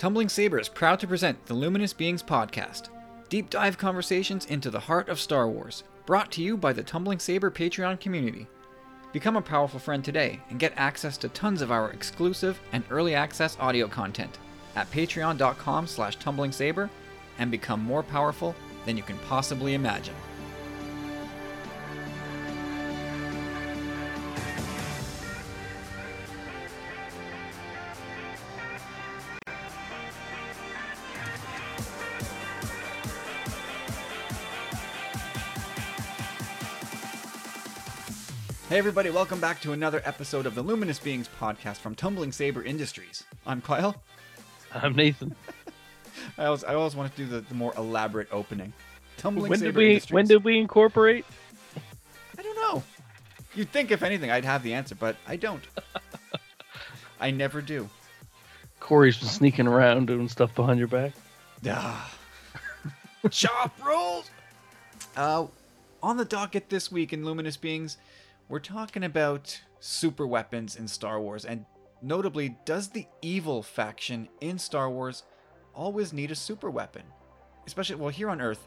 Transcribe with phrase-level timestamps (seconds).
[0.00, 2.88] Tumbling Saber is proud to present the Luminous Beings podcast,
[3.28, 7.18] deep dive conversations into the heart of Star Wars, brought to you by the Tumbling
[7.18, 8.46] Saber Patreon community.
[9.12, 13.14] Become a powerful friend today and get access to tons of our exclusive and early
[13.14, 14.38] access audio content
[14.74, 16.88] at patreon.com slash tumblingsaber
[17.36, 18.54] and become more powerful
[18.86, 20.14] than you can possibly imagine.
[38.80, 43.24] Everybody, welcome back to another episode of the Luminous Beings podcast from Tumbling Saber Industries.
[43.44, 44.02] I'm Kyle.
[44.72, 45.34] I'm Nathan.
[46.38, 48.72] I always, I always want to do the, the more elaborate opening.
[49.18, 50.14] Tumbling when Saber did we Industries.
[50.14, 51.26] when did we incorporate?
[52.38, 52.82] I don't know.
[53.54, 55.62] You'd think, if anything, I'd have the answer, but I don't.
[57.20, 57.86] I never do.
[58.80, 61.12] Corey's been sneaking around doing stuff behind your back.
[61.68, 62.10] Ah.
[63.30, 64.30] Chop rolls!
[65.18, 65.48] Uh,
[66.02, 67.98] on the docket this week in Luminous Beings,
[68.50, 71.64] we're talking about super weapons in Star Wars, and
[72.02, 75.22] notably, does the evil faction in Star Wars
[75.72, 77.04] always need a super weapon?
[77.64, 78.66] Especially, well, here on Earth,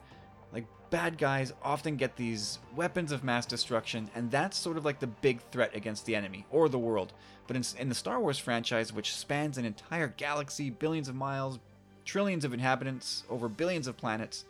[0.54, 5.02] like bad guys often get these weapons of mass destruction, and that's sort of like
[5.02, 7.12] the big threat against the enemy or the world.
[7.46, 11.60] But in, in the Star Wars franchise, which spans an entire galaxy, billions of miles,
[12.06, 14.46] trillions of inhabitants over billions of planets,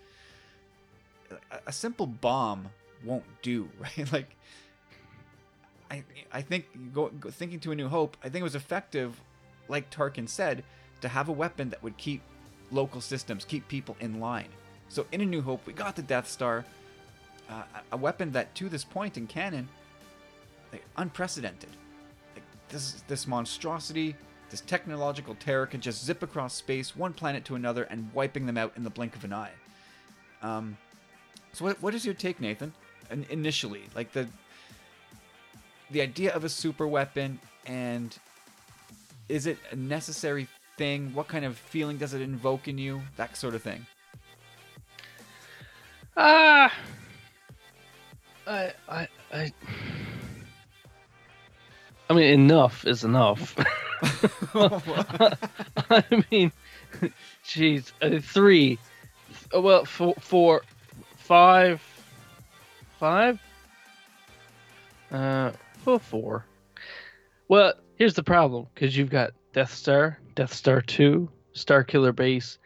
[1.31, 2.69] a, a simple bomb
[3.03, 4.13] won't do, right?
[4.13, 4.35] Like,
[5.93, 9.21] I I think go, go, thinking to a New Hope, I think it was effective,
[9.67, 10.63] like Tarkin said,
[11.01, 12.21] to have a weapon that would keep
[12.71, 14.49] local systems, keep people in line.
[14.89, 16.65] So in A New Hope, we got the Death Star,
[17.49, 19.67] uh, a weapon that to this point in canon,
[20.71, 21.69] like unprecedented.
[22.33, 24.15] Like this this monstrosity,
[24.49, 28.57] this technological terror can just zip across space, one planet to another, and wiping them
[28.57, 29.51] out in the blink of an eye.
[30.41, 30.77] Um,
[31.51, 32.73] so what what is your take, Nathan?
[33.11, 34.27] In, initially, like the
[35.93, 38.17] the idea of a super weapon and
[39.29, 41.13] is it a necessary thing?
[41.13, 43.01] What kind of feeling does it invoke in you?
[43.15, 43.85] That sort of thing.
[46.17, 46.73] Ah,
[48.45, 49.53] I I I.
[52.09, 53.55] I mean, enough is enough.
[54.53, 56.51] I mean,
[57.45, 58.77] jeez, uh, three.
[59.55, 60.61] uh, Well, four, four,
[61.15, 61.81] five,
[62.99, 63.39] five.
[65.11, 65.51] Uh,
[65.85, 66.45] well, four.
[67.47, 72.57] Well, here's the problem because you've got Death Star, Death Star Two, Starkiller Base,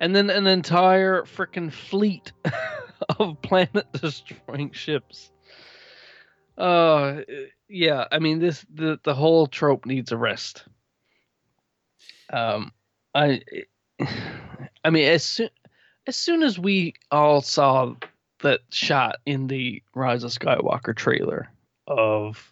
[0.00, 2.32] and then an entire freaking fleet
[3.18, 5.30] of planet-destroying ships.
[6.58, 7.20] Uh,
[7.68, 8.06] yeah.
[8.10, 10.64] I mean, this the the whole trope needs a rest.
[12.32, 12.72] Um,
[13.14, 13.42] I,
[14.84, 15.50] I mean, as soon
[16.06, 17.94] as soon as we all saw
[18.40, 21.48] that shot in the Rise of Skywalker trailer
[21.86, 22.51] of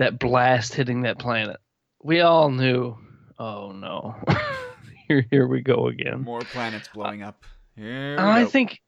[0.00, 1.58] that blast hitting that planet,
[2.02, 2.96] we all knew,
[3.38, 4.16] oh no,
[5.08, 6.22] here here we go again.
[6.22, 7.44] More planets blowing up.
[7.76, 8.48] Here I go.
[8.48, 8.80] think,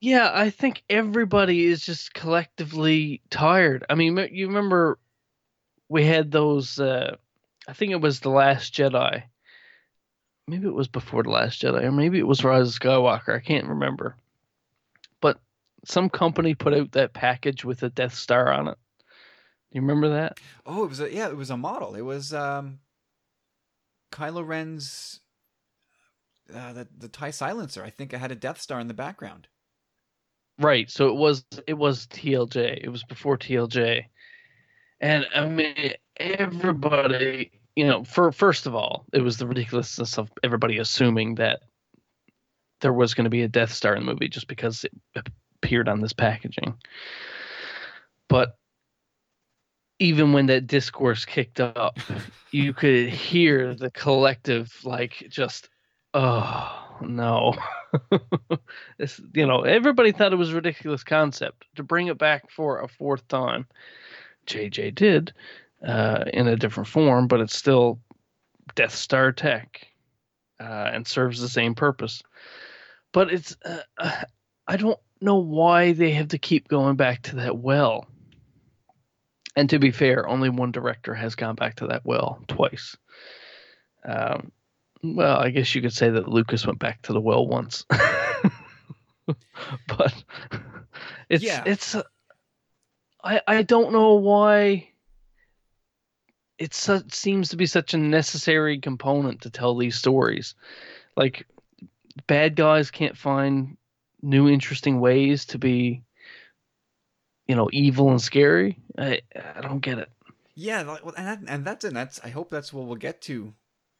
[0.00, 3.84] yeah, I think everybody is just collectively tired.
[3.90, 5.00] I mean, you remember
[5.88, 6.78] we had those.
[6.78, 7.16] Uh,
[7.66, 9.24] I think it was the Last Jedi.
[10.46, 13.34] Maybe it was before the Last Jedi, or maybe it was Rise of Skywalker.
[13.34, 14.14] I can't remember.
[15.20, 15.40] But
[15.84, 18.78] some company put out that package with a Death Star on it.
[19.72, 20.38] You remember that?
[20.66, 21.94] Oh, it was a yeah, it was a model.
[21.94, 22.80] It was um
[24.12, 25.20] Kylo Ren's
[26.54, 27.84] uh, the the Tie silencer.
[27.84, 29.46] I think it had a Death Star in the background.
[30.58, 30.90] Right.
[30.90, 32.80] So it was it was TLJ.
[32.82, 34.04] It was before TLJ.
[35.00, 40.30] And I mean everybody, you know, for first of all, it was the ridiculousness of
[40.42, 41.60] everybody assuming that
[42.80, 44.92] there was going to be a Death Star in the movie just because it
[45.62, 46.74] appeared on this packaging.
[48.28, 48.56] But
[50.00, 51.98] even when that discourse kicked up,
[52.50, 55.68] you could hear the collective like just
[56.14, 57.54] oh no.
[58.98, 62.80] this you know, everybody thought it was a ridiculous concept to bring it back for
[62.80, 63.66] a fourth time.
[64.46, 65.32] JJ did
[65.86, 68.00] uh, in a different form, but it's still
[68.74, 69.86] Death Star tech
[70.58, 72.22] uh, and serves the same purpose.
[73.12, 74.22] But it's uh, uh,
[74.66, 78.06] I don't know why they have to keep going back to that well.
[79.56, 82.96] And to be fair, only one director has gone back to that well twice.
[84.04, 84.52] Um,
[85.02, 87.84] well, I guess you could say that Lucas went back to the well once.
[89.86, 90.14] but
[91.28, 91.62] it's Yeah.
[91.66, 92.02] it's uh,
[93.22, 94.88] I I don't know why
[96.58, 100.54] it seems to be such a necessary component to tell these stories.
[101.16, 101.46] Like
[102.26, 103.78] bad guys can't find
[104.20, 106.02] new interesting ways to be
[107.50, 108.78] you know evil and scary.
[108.96, 109.22] I
[109.56, 110.08] I don't get it.
[110.54, 113.54] Yeah, well, and that, and that's and that's I hope that's what we'll get to,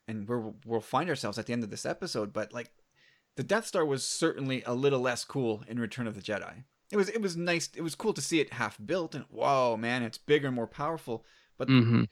[0.07, 2.33] and where we'll, find ourselves at the end of this episode.
[2.33, 2.71] But like,
[3.35, 6.63] the Death Star was certainly a little less cool in Return of the Jedi.
[6.93, 7.69] It was it was nice.
[7.75, 10.69] It was cool to see it half built, and whoa, man, it's bigger and more
[10.69, 11.25] powerful.
[11.59, 12.05] But mm-hmm.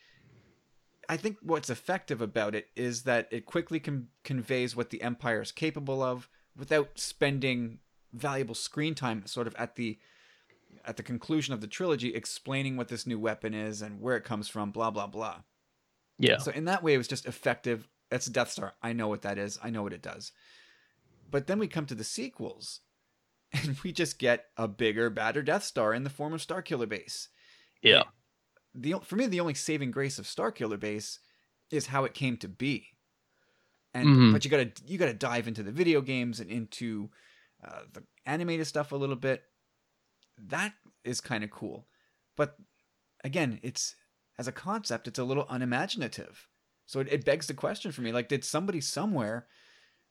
[1.08, 5.40] I think what's effective about it is that it quickly con- conveys what the Empire
[5.40, 7.79] is capable of without spending
[8.12, 9.99] valuable screen time sort of at the
[10.84, 14.24] at the conclusion of the trilogy explaining what this new weapon is and where it
[14.24, 15.42] comes from blah blah blah.
[16.18, 16.38] Yeah.
[16.38, 17.88] So in that way it was just effective.
[18.10, 18.74] That's a Death Star.
[18.82, 19.58] I know what that is.
[19.62, 20.32] I know what it does.
[21.30, 22.80] But then we come to the sequels
[23.52, 27.28] and we just get a bigger, badder Death Star in the form of Starkiller Base
[27.82, 28.04] yeah.
[28.74, 31.20] the for me the only saving grace of Starkiller Base
[31.70, 32.88] is how it came to be.
[33.94, 34.32] And Mhm.
[34.32, 37.10] but you gotta you gotta dive into the video games and into
[37.62, 39.42] uh, the animated stuff a little bit.
[40.46, 40.75] That
[41.05, 41.87] is kind of cool,
[42.37, 42.56] but
[43.25, 43.94] again, it's
[44.38, 46.49] as a concept, it's a little unimaginative.
[46.87, 49.46] So it, it begs the question for me: like, did somebody somewhere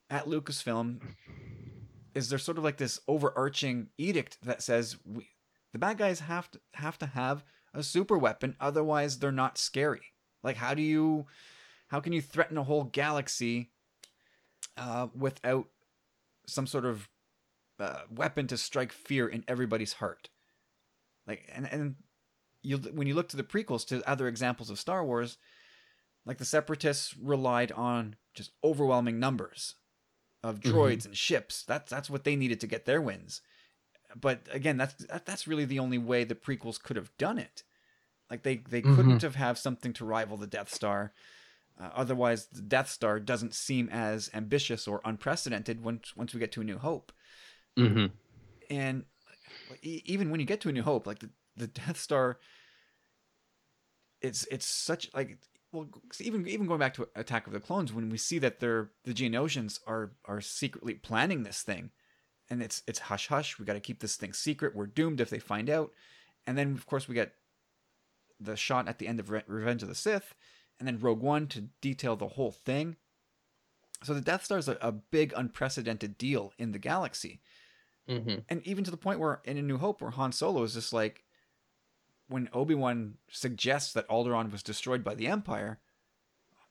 [0.09, 0.99] at Lucasfilm
[2.17, 5.27] is there sort of like this overarching edict that says we,
[5.71, 7.43] the bad guys have to have to have
[7.73, 10.13] a super weapon otherwise they're not scary
[10.43, 11.27] like how do you
[11.89, 13.69] how can you threaten a whole galaxy
[14.77, 15.67] uh, without
[16.47, 17.07] some sort of
[17.79, 20.29] uh, weapon to strike fear in everybody's heart.
[21.25, 21.95] Like and and
[22.63, 25.37] you when you look to the prequels to other examples of Star Wars
[26.25, 29.75] like the separatists relied on just overwhelming numbers
[30.43, 31.63] of droids and ships.
[31.63, 33.41] That's that's what they needed to get their wins.
[34.15, 37.63] But again that's that, that's really the only way the prequels could have done it.
[38.29, 38.93] Like they they Mhm.
[38.95, 41.13] couldn't have have something to rival the death star.
[41.79, 46.51] Uh, otherwise the death star doesn't seem as ambitious or unprecedented once once we get
[46.53, 47.11] to a new hope
[47.77, 48.05] hmm
[48.69, 49.05] and
[49.81, 52.37] even when you get to a new hope like the, the death star
[54.21, 55.37] it's it's such like
[55.71, 55.87] well
[56.19, 59.13] even even going back to attack of the clones when we see that they're the
[59.13, 61.91] geonosians are are secretly planning this thing
[62.49, 65.29] and it's it's hush hush we got to keep this thing secret we're doomed if
[65.29, 65.91] they find out.
[66.45, 67.33] And then of course we get
[68.39, 70.33] the shot at the end of Re- revenge of the sith
[70.79, 72.95] and then rogue one to detail the whole thing.
[74.03, 77.41] So the death star is a, a big unprecedented deal in the galaxy
[78.07, 80.73] hmm and even to the point where in A New Hope, where Han Solo is
[80.73, 81.23] just like,
[82.29, 85.79] when Obi Wan suggests that Alderaan was destroyed by the Empire,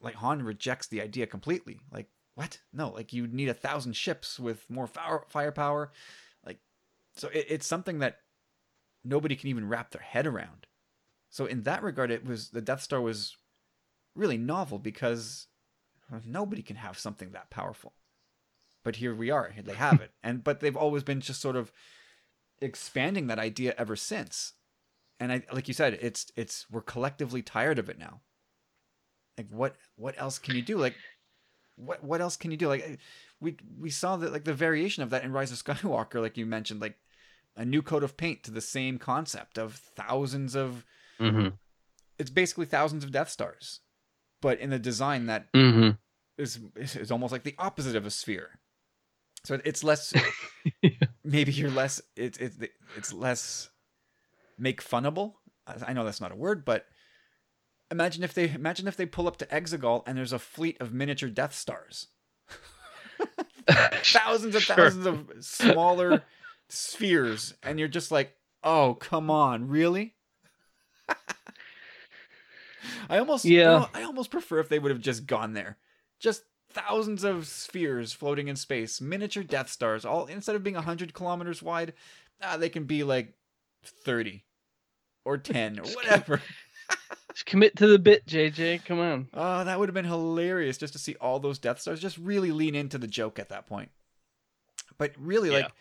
[0.00, 1.78] like Han rejects the idea completely.
[1.92, 2.60] Like, what?
[2.72, 5.92] No, like you need a thousand ships with more fire firepower.
[6.44, 6.58] Like,
[7.14, 8.18] so it, it's something that
[9.04, 10.66] nobody can even wrap their head around.
[11.30, 13.36] So in that regard, it was the Death Star was
[14.14, 15.46] really novel because
[16.24, 17.94] nobody can have something that powerful
[18.86, 20.12] but here we are they have it.
[20.22, 21.72] And but they've always been just sort of
[22.60, 24.52] expanding that idea ever since.
[25.18, 28.20] And i like you said it's it's we're collectively tired of it now.
[29.36, 30.78] Like what what else can you do?
[30.78, 30.94] Like
[31.74, 32.68] what what else can you do?
[32.68, 33.00] Like
[33.40, 36.46] we we saw that like the variation of that in rise of skywalker like you
[36.46, 36.96] mentioned like
[37.56, 40.86] a new coat of paint to the same concept of thousands of
[41.18, 41.48] hmm
[42.18, 43.80] it's basically thousands of death stars
[44.40, 45.90] but in the design that hmm
[46.38, 48.58] is is almost like the opposite of a sphere.
[49.46, 50.12] So it's less
[51.24, 52.56] maybe you're less it's it's
[52.96, 53.70] it's less
[54.58, 55.34] make funnable.
[55.86, 56.86] I know that's not a word, but
[57.92, 60.92] imagine if they imagine if they pull up to Exegol and there's a fleet of
[60.92, 62.08] miniature Death Stars.
[64.04, 64.76] thousands and Sure.
[64.76, 66.24] thousands of smaller
[66.68, 68.34] spheres and you're just like,
[68.64, 70.16] "Oh, come on, really?"
[73.08, 73.78] I almost you Yeah.
[73.78, 75.78] know, I almost prefer if they would have just gone there.
[76.18, 76.42] Just
[76.76, 81.62] thousands of spheres floating in space, miniature Death Stars, all instead of being 100 kilometers
[81.62, 81.94] wide,
[82.42, 83.32] ah, they can be like
[83.84, 84.44] 30
[85.24, 86.40] or 10 or whatever.
[87.34, 88.84] Just commit to the bit, JJ.
[88.84, 89.28] Come on.
[89.34, 92.00] Oh, that would have been hilarious just to see all those Death Stars.
[92.00, 93.90] Just really lean into the joke at that point.
[94.96, 95.56] But really, Yeah.
[95.56, 95.72] like,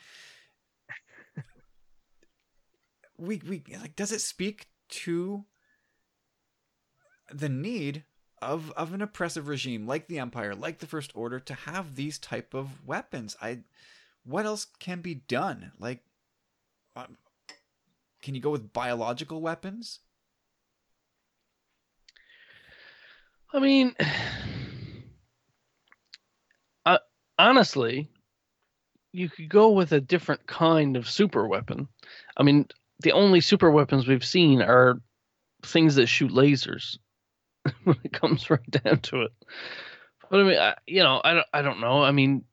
[3.17, 5.45] we we like, does it speak to
[7.31, 8.03] the need
[8.45, 12.19] of of an oppressive regime like the Empire, like the First Order, to have these
[12.19, 13.35] type of weapons?
[13.41, 13.59] I,
[14.23, 15.71] what else can be done?
[15.79, 16.03] Like,
[16.95, 17.17] um,
[18.21, 19.99] can you go with biological weapons?
[23.51, 23.95] I mean,
[26.85, 26.99] uh,
[27.39, 28.09] honestly,
[29.11, 31.87] you could go with a different kind of super weapon.
[32.37, 32.67] I mean,
[32.99, 35.01] the only super weapons we've seen are
[35.63, 36.97] things that shoot lasers.
[37.84, 39.31] when it comes right down to it.
[40.29, 42.03] But I mean, I, you know, I don't, I don't know.
[42.03, 42.43] I mean,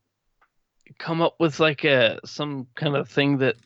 [0.98, 3.56] come up with like a some kind of thing that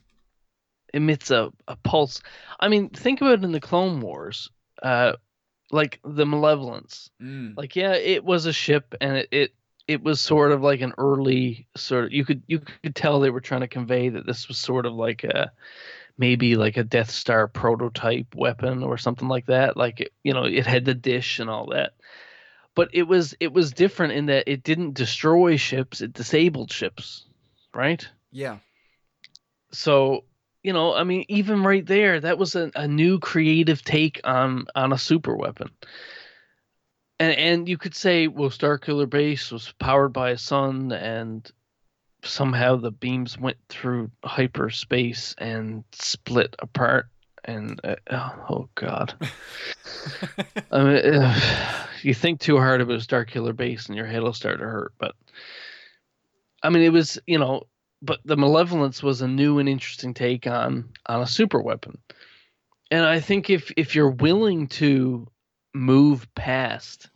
[0.95, 2.23] emits a, a pulse.
[2.59, 4.51] I mean, think about it in the Clone Wars,
[4.83, 5.15] uh,
[5.71, 7.11] like the Malevolence.
[7.23, 7.57] Mm.
[7.57, 9.55] Like, yeah, it was a ship, and it, it
[9.89, 13.31] it was sort of like an early sort of you could you could tell they
[13.31, 15.53] were trying to convey that this was sort of like a
[16.19, 19.77] maybe like a Death Star prototype weapon or something like that.
[19.77, 21.93] Like it, you know, it had the dish and all that.
[22.75, 27.25] But it was it was different in that it didn't destroy ships; it disabled ships,
[27.75, 28.07] right?
[28.31, 28.59] Yeah.
[29.73, 30.25] So
[30.63, 34.67] you know, I mean, even right there, that was a, a new creative take on
[34.75, 35.71] on a super weapon.
[37.19, 41.51] And and you could say, well, Starkiller Base was powered by a sun, and
[42.27, 47.07] somehow the beams went through hyperspace and split apart.
[47.45, 49.15] And uh, oh, oh god,
[50.73, 51.41] I mean, uh,
[52.03, 54.93] you think too hard about Starkiller Base, and your head will start to hurt.
[54.99, 55.15] But
[56.61, 57.63] I mean, it was you know,
[58.03, 61.99] but the Malevolence was a new and interesting take on on a super weapon.
[62.91, 65.29] And I think if if you're willing to
[65.73, 67.11] move past,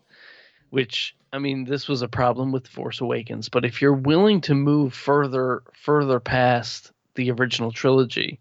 [0.70, 4.54] which I mean, this was a problem with Force Awakens, but if you're willing to
[4.54, 8.40] move further further past the original trilogy,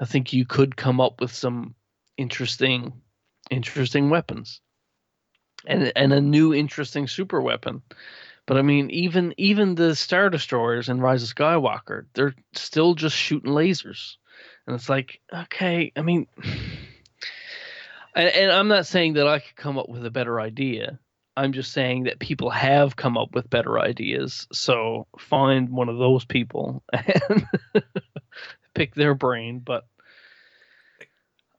[0.00, 1.74] I think you could come up with some
[2.16, 2.92] interesting
[3.50, 4.60] interesting weapons.
[5.66, 7.82] And and a new interesting super weapon.
[8.46, 13.16] But I mean, even even the Star Destroyers in Rise of Skywalker, they're still just
[13.16, 14.16] shooting lasers.
[14.66, 16.26] And it's like, okay, I mean
[18.14, 20.98] and, and I'm not saying that I could come up with a better idea.
[21.38, 24.48] I'm just saying that people have come up with better ideas.
[24.52, 27.46] So find one of those people and
[28.74, 29.60] pick their brain.
[29.60, 29.86] But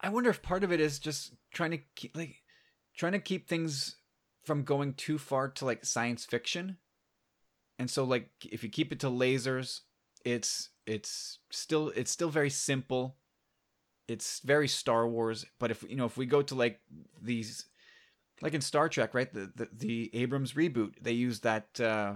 [0.02, 2.44] I wonder if part of it is just trying to keep like
[2.94, 3.96] trying to keep things
[4.44, 6.76] from going too far to like science fiction.
[7.78, 9.80] And so like if you keep it to lasers,
[10.26, 13.16] it's it's still it's still very simple.
[14.10, 16.82] It's very Star Wars, but if you know if we go to like
[17.22, 17.64] these
[18.42, 19.32] like in Star Trek, right?
[19.32, 22.16] The the, the Abrams reboot, they used that uh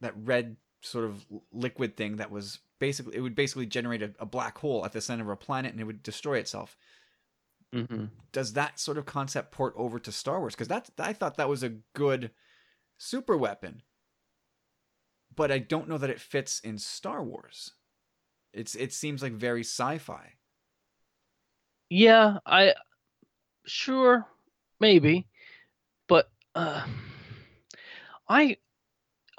[0.00, 4.26] that red sort of liquid thing that was basically it would basically generate a, a
[4.26, 6.76] black hole at the center of a planet and it would destroy itself.
[7.74, 8.06] mm-hmm.
[8.32, 10.54] Does that sort of concept port over to Star Wars?
[10.54, 12.30] Because that's I thought that was a good
[12.98, 13.82] super weapon,
[15.34, 17.72] but I don't know that it fits in Star Wars.
[18.52, 20.34] It's it seems like very sci-fi.
[21.88, 22.74] yeah, I
[23.66, 24.26] sure
[24.80, 25.26] maybe,
[26.08, 26.84] but uh,
[28.28, 28.56] I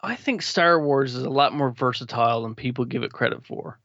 [0.01, 3.79] I think Star Wars is a lot more versatile than people give it credit for.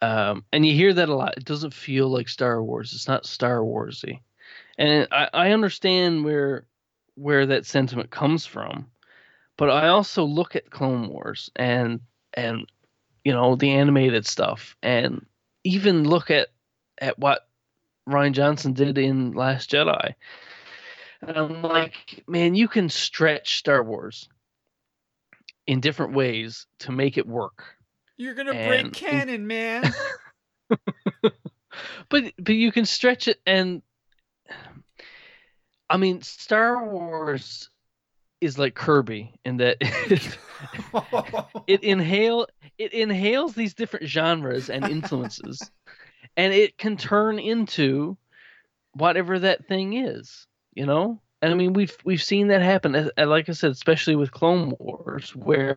[0.00, 1.36] Um, and you hear that a lot.
[1.36, 2.92] It doesn't feel like Star Wars.
[2.92, 4.20] It's not Star Warsy,
[4.78, 6.66] and I, I understand where
[7.16, 8.86] where that sentiment comes from,
[9.56, 12.00] but I also look at Clone Wars and
[12.32, 12.70] and
[13.24, 15.26] you know the animated stuff, and
[15.64, 16.48] even look at
[16.98, 17.48] at what
[18.08, 20.14] Rian Johnson did in Last Jedi.
[21.20, 24.28] And I'm like, man, you can stretch Star Wars
[25.66, 27.64] in different ways to make it work.
[28.16, 29.92] You're gonna And- break canon, man.
[32.08, 33.82] But but you can stretch it and
[35.90, 37.70] I mean Star Wars
[38.40, 40.38] is like Kirby in that it,
[41.66, 42.46] it inhale
[42.78, 45.70] it inhales these different genres and influences
[46.36, 48.16] and it can turn into
[48.94, 50.46] whatever that thing is
[50.78, 54.30] you know and i mean we've we've seen that happen like i said especially with
[54.30, 55.76] clone wars where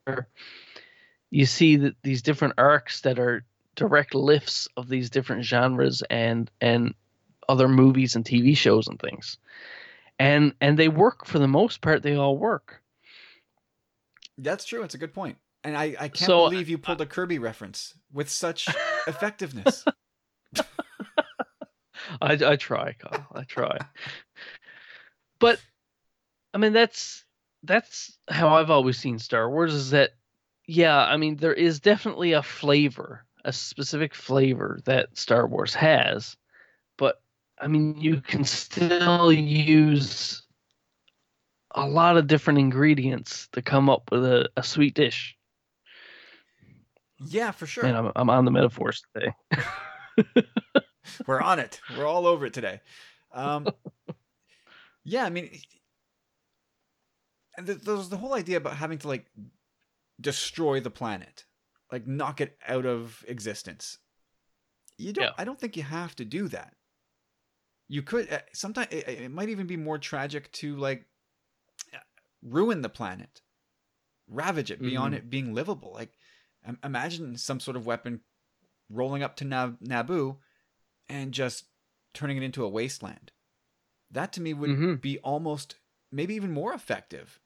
[1.31, 3.43] you see that these different arcs that are
[3.75, 6.93] direct lifts of these different genres and and
[7.49, 9.39] other movies and tv shows and things
[10.19, 12.83] and and they work for the most part they all work
[14.37, 14.83] That's true.
[14.83, 15.37] It's a good point.
[15.63, 18.67] And I, I can't So, believe you pulled a Kirby reference with such
[19.07, 19.85] effectiveness.
[22.21, 23.27] I, I try, Kyle.
[23.33, 23.77] I try.
[25.41, 25.59] But
[26.53, 27.25] I mean, that's
[27.63, 29.73] that's how I've always seen Star Wars.
[29.73, 30.11] Is that
[30.67, 30.97] yeah?
[30.97, 36.37] I mean, there is definitely a flavor, a specific flavor that Star Wars has,
[36.97, 37.21] but
[37.59, 40.43] I mean, you can still use
[41.73, 45.35] a lot of different ingredients to come up with a, a sweet dish.
[47.27, 47.85] yeah, for sure.
[47.85, 49.33] And I'm I'm on the metaphors today.
[51.27, 51.81] We're on it.
[51.97, 52.81] We're all over it today.
[53.33, 53.67] Um,
[55.03, 55.49] yeah, I mean,
[57.57, 59.25] and there's the whole idea about having to like
[60.19, 61.45] destroy the planet,
[61.91, 63.97] like knock it out of existence.
[64.97, 65.25] You don't.
[65.25, 65.31] Yeah.
[65.37, 66.75] I don't think you have to do that.
[67.87, 71.05] you could uh, sometimes it, it might even be more tragic to like
[72.41, 73.41] ruin the planet,
[74.27, 75.17] ravage it beyond Mhm.
[75.17, 75.91] it being livable.
[75.93, 76.13] Like
[76.83, 78.21] imagine some sort of weapon
[78.89, 80.37] rolling up to Nab- Naboo
[81.09, 81.65] and just
[82.13, 83.31] turning it into a wasteland.
[84.11, 85.01] That to me would Mhm.
[85.01, 85.77] be almost
[86.11, 87.39] maybe even more effective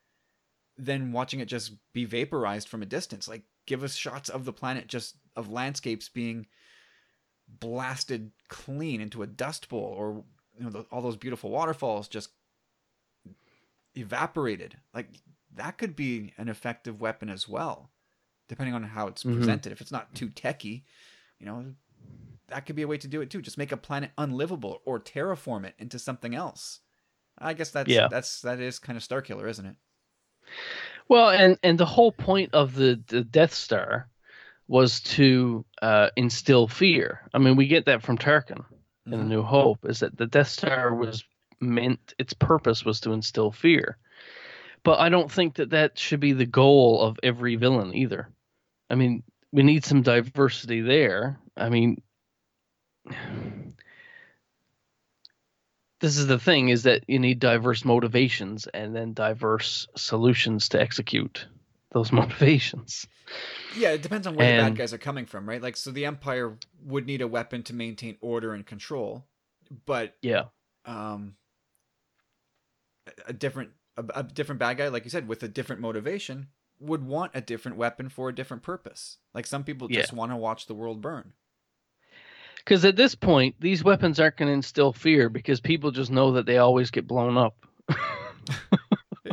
[0.78, 3.28] than watching it just be vaporized from a distance.
[3.28, 6.48] Like give us shots of the planet just of landscapes being
[7.48, 10.24] blasted clean into a dust bowl or
[10.58, 12.32] you know the, all those beautiful waterfalls just
[13.96, 14.78] evaporated.
[14.94, 15.10] Like
[15.54, 17.92] that could be an effective weapon as well,
[18.48, 19.36] depending on how it's Mhm.
[19.36, 19.72] presented.
[19.72, 20.86] If it's not too techy,
[21.40, 21.76] you know,
[22.50, 23.42] that could be a way to do it too.
[23.42, 26.80] Just make a planet unlivable or terraform it into something else.
[27.38, 28.08] I guess that's Yeah.
[28.08, 29.76] that's that is kind of Starkiller, isn't it?
[31.08, 34.10] Well, and and the whole point of the, the Death Star
[34.68, 37.22] was to uh, instill fear.
[37.34, 38.66] I mean, we get that from Tarkin
[39.12, 39.26] in A Mhm.
[39.26, 41.24] New Hope, is that the Death Star was
[41.62, 43.98] meant its purpose was to instill fear.
[44.84, 48.30] But I don't think that that should be the goal of every villain either.
[48.90, 51.40] I mean, we need some diversity there.
[51.58, 52.02] I mean,
[56.00, 60.80] this is the thing is that you need diverse motivations and then diverse solutions to
[60.82, 61.48] execute
[61.92, 63.08] those motivations.
[63.78, 65.62] Yeah, it depends on where the bad guys are coming from, right?
[65.62, 66.54] Like, so the Empire
[66.86, 69.26] would need a weapon to maintain order and control,
[69.86, 70.44] but Yeah.
[70.86, 71.36] um,
[73.08, 76.48] a- a different a, a different bad guy, like you said, with a different motivation,
[76.80, 79.18] would want a different weapon for a different purpose.
[79.34, 80.02] Like some people Yeah.
[80.02, 81.32] just want to watch the world burn.
[82.66, 86.32] Because at this point, these weapons aren't going to instill fear because people just know
[86.32, 87.56] that they always get blown up.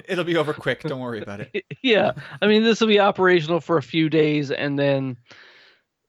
[0.05, 0.83] It'll be over quick.
[0.83, 1.65] Don't worry about it.
[1.83, 2.13] yeah.
[2.43, 5.17] I mean, this will be operational for a few days and then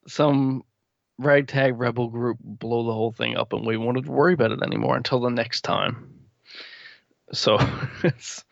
[0.06, 0.64] some
[1.18, 4.98] ragtag rebel group blow the whole thing up and we won't worry about it anymore
[4.98, 6.14] until the next time.
[7.32, 7.58] So
[8.04, 8.44] it's.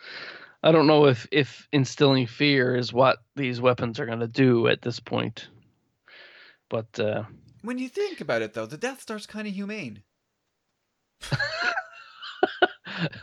[0.63, 4.68] I don't know if, if instilling fear is what these weapons are going to do
[4.68, 5.50] at this point.
[6.70, 7.24] But uh,
[7.61, 10.03] When you think about it, though, the Death Star's kind of humane.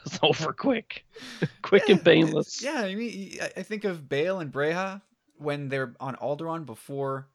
[0.05, 1.05] it's over quick.
[1.63, 2.63] quick Yeah, and painless.
[2.63, 5.03] Yeah, I mean, I- I think of Bail and Breha
[5.37, 7.29] when they're on Alderaan before,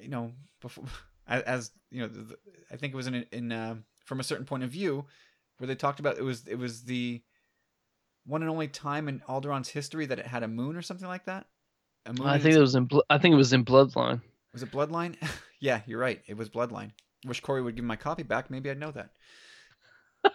[0.00, 0.84] you know, before
[1.28, 2.36] as, as you know, the,
[2.70, 5.04] I think it was in in uh, from a certain point of view
[5.58, 7.22] where they talked about it was it was the
[8.26, 11.24] one and only time in Alderaan's history that it had a moon or something like
[11.26, 11.46] that.
[12.06, 12.26] A moon.
[12.26, 12.88] I think it was in.
[13.08, 14.20] I think it was in Bloodline.
[14.52, 15.16] was it Bloodline?
[15.60, 16.22] Yeah, you're right.
[16.26, 16.92] It was Bloodline.
[17.26, 18.50] Wish Corey would give my copy back.
[18.50, 19.10] Maybe I'd know that.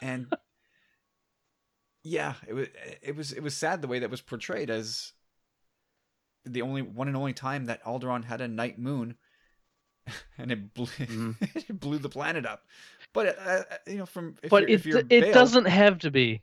[0.02, 0.32] And
[2.04, 2.68] yeah, it was
[3.02, 5.14] it was it was sad the way that was portrayed as
[6.46, 9.16] the only one and only time that Alderaan had a night moon,
[10.38, 11.36] and it blew Mhm.
[11.70, 12.64] it blew the planet up.
[13.14, 15.66] But uh, uh, you know, from if but you're, it if you're it Bale- doesn't
[15.66, 16.42] have to be.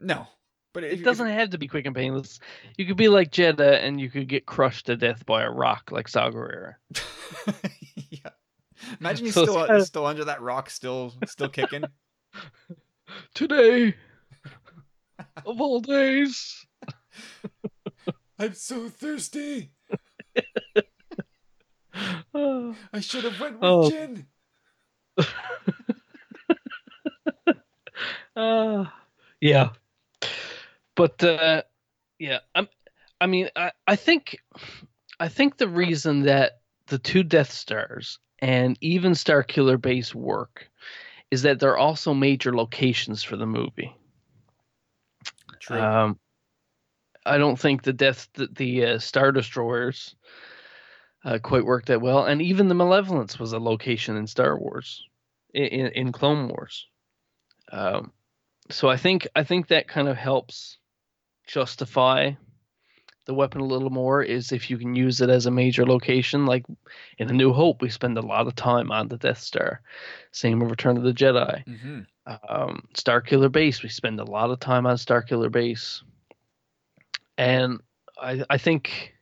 [0.00, 0.26] no.
[0.74, 2.40] But if, It doesn't have to be quick and painless.
[2.76, 5.90] You could be like Jedha and you could get crushed to death by a rock
[5.92, 6.74] like Gerrera.
[8.10, 8.30] yeah.
[9.00, 11.84] Imagine he's So still kinda- still under that rock, still still kicking.
[13.34, 13.94] Today,
[15.46, 16.66] of all days.
[18.38, 19.70] I'm so thirsty.
[22.34, 22.74] Ah.
[22.92, 23.88] I should have went with Oh.
[23.90, 24.26] gin.
[28.34, 28.86] Uh,
[29.40, 29.68] yeah.
[30.96, 31.62] But uh,
[32.18, 32.68] yeah, I'm
[33.20, 34.38] I mean, I, I think
[35.18, 40.68] I think the reason that the two Death Stars and even Starkiller Base work
[41.30, 43.96] is that they're also major locations for the movie.
[45.60, 45.80] True.
[45.80, 46.18] Um,
[47.24, 50.14] I don't think the death the, the uh, Star Destroyers
[51.24, 55.02] uh, quite worked that well, and even the Malevolence was a location in Star Wars,
[55.54, 56.86] in, in, in Clone Wars.
[57.72, 58.12] Um,
[58.70, 60.78] so I think I think that kind of helps
[61.46, 62.32] justify
[63.26, 66.46] the weapon a little more is if you can use it as a major location.
[66.46, 66.64] Like
[67.18, 69.80] in A New Hope, we spend a lot of time on the Death Star.
[70.32, 72.00] Same with Return of the Jedi hmm
[72.48, 73.82] um, Starkiller Base.
[73.82, 76.02] We spend a lot of time on Starkiller Base,
[77.36, 77.80] and
[78.18, 79.14] I, I think,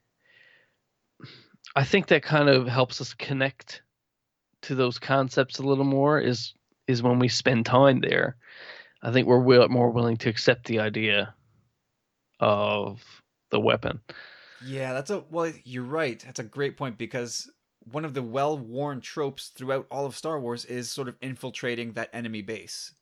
[1.74, 3.82] I think that kind of helps us connect
[4.62, 6.20] to those concepts a little more.
[6.20, 6.54] Is
[6.86, 8.36] is when we spend time there.
[9.02, 11.34] I think we're more willing to accept the idea
[12.42, 14.00] of the weapon.
[14.60, 15.52] Yeah, that's a well.
[15.64, 16.20] You're right.
[16.20, 17.50] That's a great point because
[17.90, 22.10] one of the well-worn tropes throughout all of Star Wars is sort of infiltrating that
[22.12, 22.94] enemy base.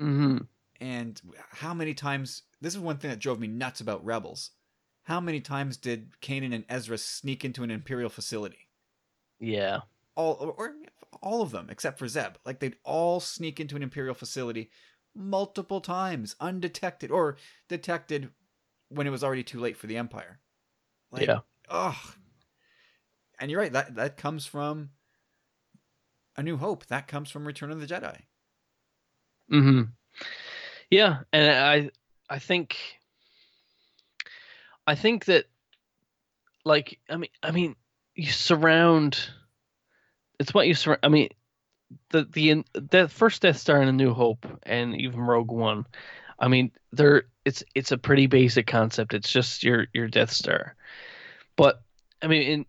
[0.00, 0.38] hmm
[0.80, 1.20] And
[1.50, 2.42] how many times?
[2.60, 4.50] This is one thing that drove me nuts about Rebels.
[5.04, 8.68] How many times did Kanan and Ezra sneak into an Imperial facility?
[9.40, 9.80] Yeah.
[10.16, 10.74] All or, or
[11.22, 12.36] all of them except for Zeb.
[12.44, 14.70] Like they'd all sneak into an Imperial facility
[15.14, 17.36] multiple times, undetected or
[17.68, 18.30] detected
[18.88, 20.40] when it was already too late for the Empire.
[21.10, 21.40] Like, Yeah.
[21.68, 21.94] Ugh.
[23.40, 23.72] And you're right.
[23.72, 24.90] That that comes from
[26.36, 26.86] A New Hope.
[26.86, 28.22] That comes from Return of the Jedi.
[29.48, 29.82] hmm
[30.90, 31.90] Yeah, and I
[32.28, 32.76] I think
[34.86, 35.46] I think that
[36.64, 37.76] like I mean I mean
[38.14, 39.18] you surround
[40.38, 41.28] it's what you surround I mean
[42.10, 45.86] the the the first Death Star in A New Hope and even Rogue One
[46.38, 49.14] I mean they're it's it's a pretty basic concept.
[49.14, 50.74] It's just your your Death Star.
[51.56, 51.82] But
[52.22, 52.66] I mean in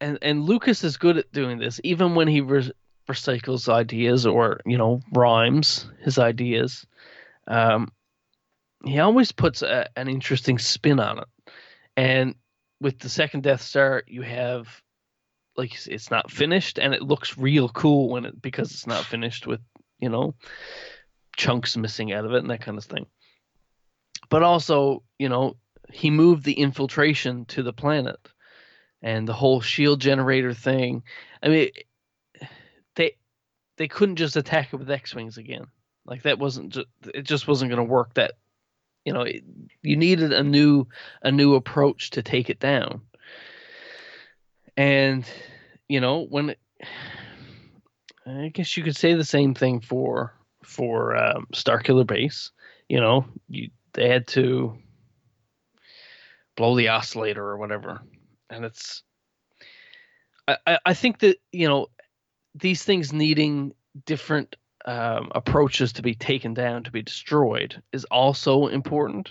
[0.00, 2.72] and and Lucas is good at doing this even when he re-
[3.08, 6.86] recycles ideas or you know rhymes his ideas.
[7.46, 7.92] Um,
[8.84, 11.28] he always puts a, an interesting spin on it.
[11.96, 12.34] And
[12.80, 14.82] with the second death star you have
[15.56, 19.46] like it's not finished and it looks real cool when it because it's not finished
[19.46, 19.60] with
[19.98, 20.34] you know
[21.38, 23.06] chunks missing out of it and that kind of thing
[24.28, 25.56] but also you know
[25.90, 28.18] he moved the infiltration to the planet
[29.00, 31.02] and the whole shield generator thing
[31.42, 31.70] i mean
[32.96, 33.16] they
[33.78, 35.66] they couldn't just attack it with X-wings again.
[36.04, 38.14] Like that wasn't just it just wasn't going to work.
[38.14, 38.32] That
[39.04, 39.44] you know it,
[39.82, 40.86] you needed a new
[41.22, 43.02] a new approach to take it down.
[44.76, 45.24] And
[45.88, 46.58] you know when it,
[48.26, 50.34] I guess you could say the same thing for
[50.68, 52.50] for um, Starkiller Base.
[52.88, 54.76] You know you they had to
[56.56, 58.00] blow the oscillator or whatever,
[58.50, 59.02] and it's.
[60.46, 61.88] I, I- I think that you know
[62.54, 63.72] these things needing
[64.04, 69.30] different um, approaches to be taken down to be destroyed is also important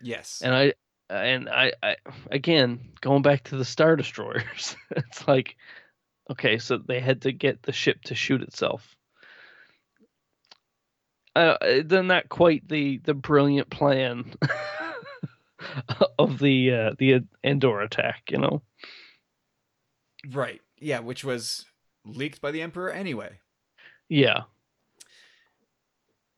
[0.00, 0.40] Yes.
[0.42, 0.72] and i
[1.10, 1.96] and I, I
[2.30, 5.56] again going back to the star destroyers it's like
[6.30, 8.96] okay so they had to get the ship to shoot itself
[11.34, 14.34] uh, they're not quite the the brilliant plan
[16.18, 18.62] of the uh, the Endor attack you know
[20.30, 20.60] right.
[20.78, 21.64] Yeah, which was
[22.04, 23.38] leaked by the Emperor anyway.
[24.08, 24.42] yeah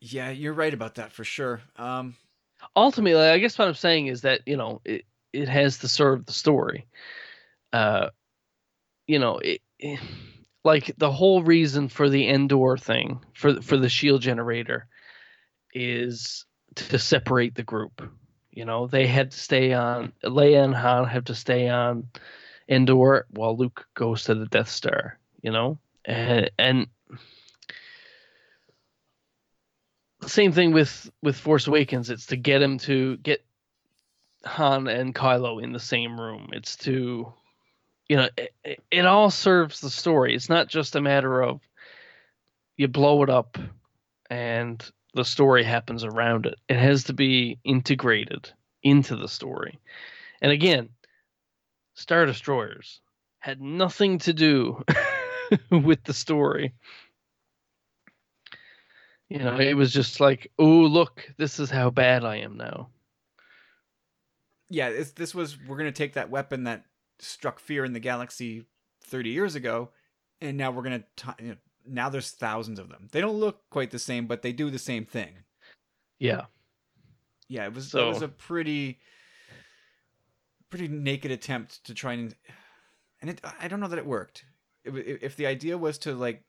[0.01, 1.63] Yeah, you're right about that for sure.
[1.77, 2.15] Um,
[2.77, 6.25] ultimately i guess what i'm saying is that you know it, it has to serve
[6.27, 6.87] the story
[7.73, 8.09] uh
[9.07, 10.01] you know it, it-
[10.65, 14.87] like the whole reason for the endor thing for for the shield generator
[15.73, 18.03] is to separate the group
[18.51, 22.09] you know they had to stay on leia and han have to stay on
[22.69, 26.87] endor while luke goes to the death star you know and and
[30.29, 32.11] same thing with with Force Awakens.
[32.11, 33.45] It's to get him to get
[34.45, 36.51] Han and Kylo in the same room.
[36.53, 37.33] It's to,
[38.09, 40.35] you know, it, it, all serves the story.
[40.35, 41.61] It's not just a matter of
[42.77, 43.57] you blow it up
[44.29, 46.57] and the story happens around it.
[46.69, 48.51] It has to be integrated
[48.83, 49.79] into the story.
[50.43, 50.91] And again,
[51.95, 53.01] Star Destroyers
[53.39, 54.85] had nothing to do
[55.71, 56.75] with the story.
[59.29, 62.91] You know, it was just like, oh, look, this is how bad I am now.
[64.69, 66.85] yeah, this, this was we're gonna take that weapon that
[67.25, 68.67] struck fear in the galaxy
[69.05, 69.91] 30 years ago,
[70.41, 71.57] and now we're gonna t- you know,
[71.87, 73.09] now there's thousands of them.
[73.13, 75.45] They don't look quite the same, but they do the same thing.
[76.19, 76.47] Yeah.
[77.49, 79.01] Yeah, it was So- it was a pretty
[80.71, 82.35] pretty naked attempt to try and
[83.21, 84.45] and it I don't know that it worked.
[84.85, 86.45] It, if the idea was to like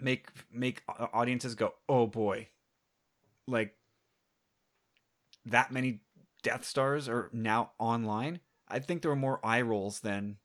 [0.00, 2.48] make make audiences go, "Oh boy."
[3.46, 3.76] Like
[5.44, 6.00] that many
[6.42, 8.40] Death Stars are now online.
[8.68, 10.36] I think there were more eye rolls than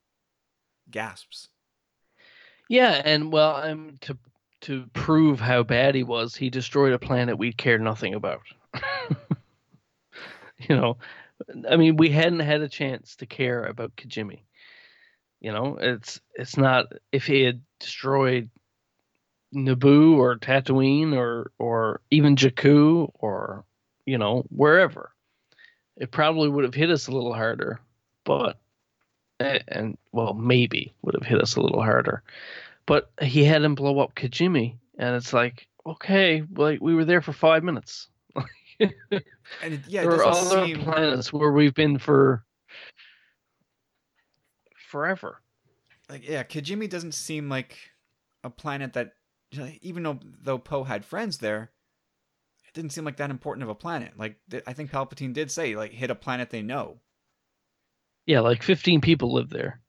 [0.90, 1.48] gasps.
[2.68, 4.16] Yeah, and well, um, to
[4.62, 8.42] to prove how bad he was, he destroyed a planet we cared nothing about.
[10.58, 10.96] you know,
[11.68, 14.42] I mean, we hadn't had a chance to care about Kijimi.
[15.40, 18.48] You know, it's it's not if he had destroyed
[19.54, 23.64] Naboo or Tatooine or or even Jakku or
[24.06, 25.12] you know wherever,
[25.96, 27.80] it probably would have hit us a little harder.
[28.24, 28.58] But
[29.40, 32.22] and, and well, maybe would have hit us a little harder.
[32.86, 37.22] But he had him blow up Kijimi, and it's like, okay, like we were there
[37.22, 38.08] for five minutes.
[39.62, 42.44] And it, yeah, it there are other seem planets where we've been for
[44.76, 45.40] forever.
[46.08, 47.76] like yeah, Kijimi doesn't seem like
[48.42, 49.12] a planet that
[49.82, 51.70] even though though Poe had friends there,
[52.66, 54.14] it didn't seem like that important of a planet.
[54.16, 56.98] Like I think Palpatine did say like hit a planet they know.
[58.26, 59.80] Yeah, like 15 people live there.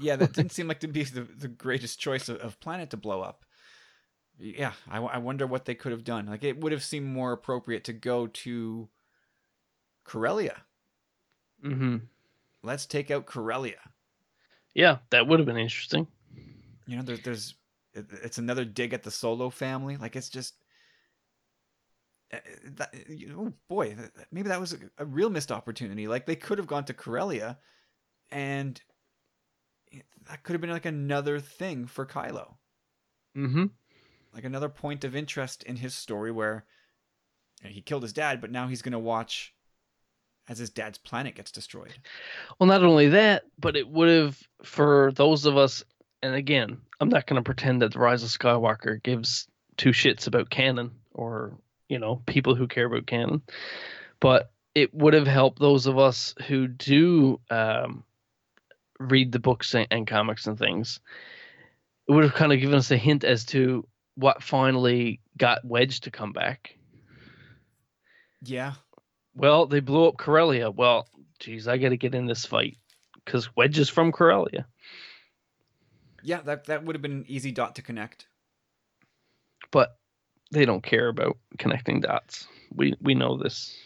[0.00, 2.96] yeah, that didn't seem like to be the, the greatest choice of, of planet to
[2.96, 3.44] blow up.
[4.38, 6.26] Yeah, I, I wonder what they could have done.
[6.26, 8.88] Like, it would have seemed more appropriate to go to
[10.04, 10.62] Corellia.
[11.64, 11.98] Mm-hmm.
[12.62, 13.78] Let's take out Corellia.
[14.74, 16.06] Yeah, that would have been interesting.
[16.86, 17.54] You know, there's, there's,
[17.94, 19.96] it's another dig at the Solo family.
[19.96, 20.54] Like, it's just,
[22.76, 22.94] that,
[23.36, 23.96] oh boy,
[24.30, 26.06] maybe that was a, a real missed opportunity.
[26.06, 27.58] Like, they could have gone to Corellia
[28.30, 28.80] and
[30.28, 32.54] that could have been like another thing for Kylo.
[33.36, 33.66] Mm-hmm.
[34.32, 36.64] Like another point of interest in his story where
[37.62, 39.54] you know, he killed his dad, but now he's going to watch
[40.48, 41.94] as his dad's planet gets destroyed.
[42.58, 45.84] Well, not only that, but it would have for those of us.
[46.22, 50.26] And again, I'm not going to pretend that the Rise of Skywalker gives two shits
[50.26, 51.56] about canon or
[51.88, 53.42] you know people who care about canon,
[54.20, 58.04] but it would have helped those of us who do um,
[58.98, 61.00] read the books and, and comics and things,
[62.08, 66.00] it would have kind of given us a hint as to what finally got Wedge
[66.00, 66.76] to come back.
[68.42, 68.74] Yeah.
[69.34, 70.70] Well, they blew up Corellia.
[70.70, 72.76] Well, geez, I got to get in this fight
[73.24, 74.66] because Wedge is from Corellia.
[76.22, 78.26] Yeah, that that would have been an easy dot to connect.
[79.70, 79.96] But
[80.54, 82.46] they don't care about connecting dots.
[82.74, 83.76] We we know this.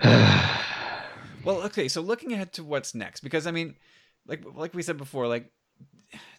[1.42, 3.74] Well, okay, so looking ahead to what's next, because I mean,
[4.26, 5.50] like like we said before, like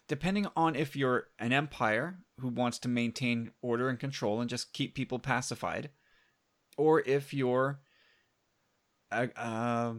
[0.06, 4.72] depending on if you're an empire who wants to maintain order and control and just
[4.72, 5.90] keep people pacified,
[6.76, 7.80] or if you're
[9.10, 9.94] uh,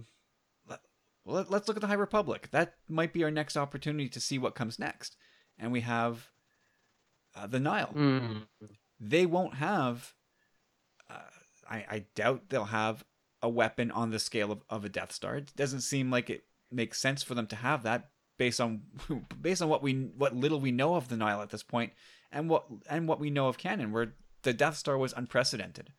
[1.25, 2.49] let, let's look at the High Republic.
[2.51, 5.15] That might be our next opportunity to see what comes next.
[5.57, 6.29] And we have
[7.35, 7.93] uh, the Nihil.
[7.95, 8.41] Mm.
[8.99, 10.13] They won't have.
[11.09, 11.17] Uh,
[11.69, 13.03] I, I doubt they'll have
[13.41, 15.35] a weapon on the scale of, of a Death Star.
[15.35, 18.81] It doesn't seem like it makes sense for them to have that based on
[19.41, 21.93] based on what we what little we know of the Nihil at this point
[22.31, 25.91] and what and what we know of canon where the Death Star was unprecedented.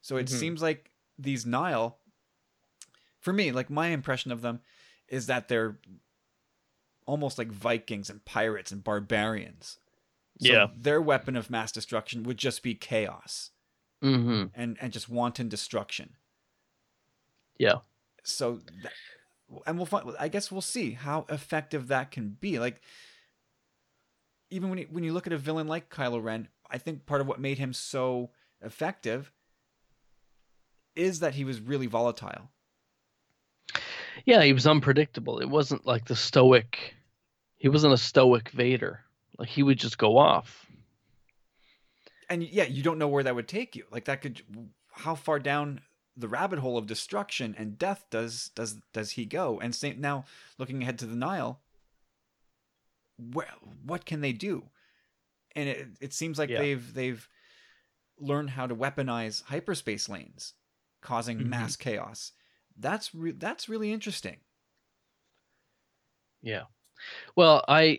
[0.00, 0.38] So it mm-hmm.
[0.38, 1.98] seems like these Nihil
[3.20, 4.60] for me, like my impression of them
[5.08, 5.78] is that they're
[7.06, 9.78] almost like Vikings and pirates and barbarians.
[10.38, 10.66] So yeah.
[10.76, 13.50] Their weapon of mass destruction would just be chaos.
[14.04, 14.44] Mm-hmm.
[14.54, 16.16] And and just wanton destruction.
[17.58, 17.76] Yeah.
[18.22, 18.92] So, that,
[19.66, 20.10] and we'll find.
[20.20, 22.58] I guess we'll see how effective that can be.
[22.58, 22.82] Like,
[24.50, 27.20] even when you, when you look at a villain like Kylo Ren, I think part
[27.20, 29.32] of what made him so effective
[30.94, 32.50] is that he was really volatile.
[34.24, 35.38] Yeah, he was unpredictable.
[35.38, 36.94] It wasn't like the stoic.
[37.56, 39.00] He wasn't a stoic Vader.
[39.38, 40.66] Like he would just go off.
[42.28, 43.84] And yeah, you don't know where that would take you.
[43.90, 44.42] Like that could
[44.92, 45.80] how far down
[46.16, 49.60] the rabbit hole of destruction and death does does does he go?
[49.60, 50.24] And same, now
[50.58, 51.60] looking ahead to the Nihil,
[53.32, 53.48] where
[53.84, 54.64] what can they do?
[55.54, 56.58] And it it seems like yeah.
[56.58, 57.28] they've they've
[58.18, 60.54] learned how to weaponize hyperspace lanes,
[61.02, 61.50] causing mm-hmm.
[61.50, 62.32] mass chaos.
[62.78, 64.38] That's re- that's really interesting.
[66.42, 66.64] Yeah.
[67.34, 67.98] Well, I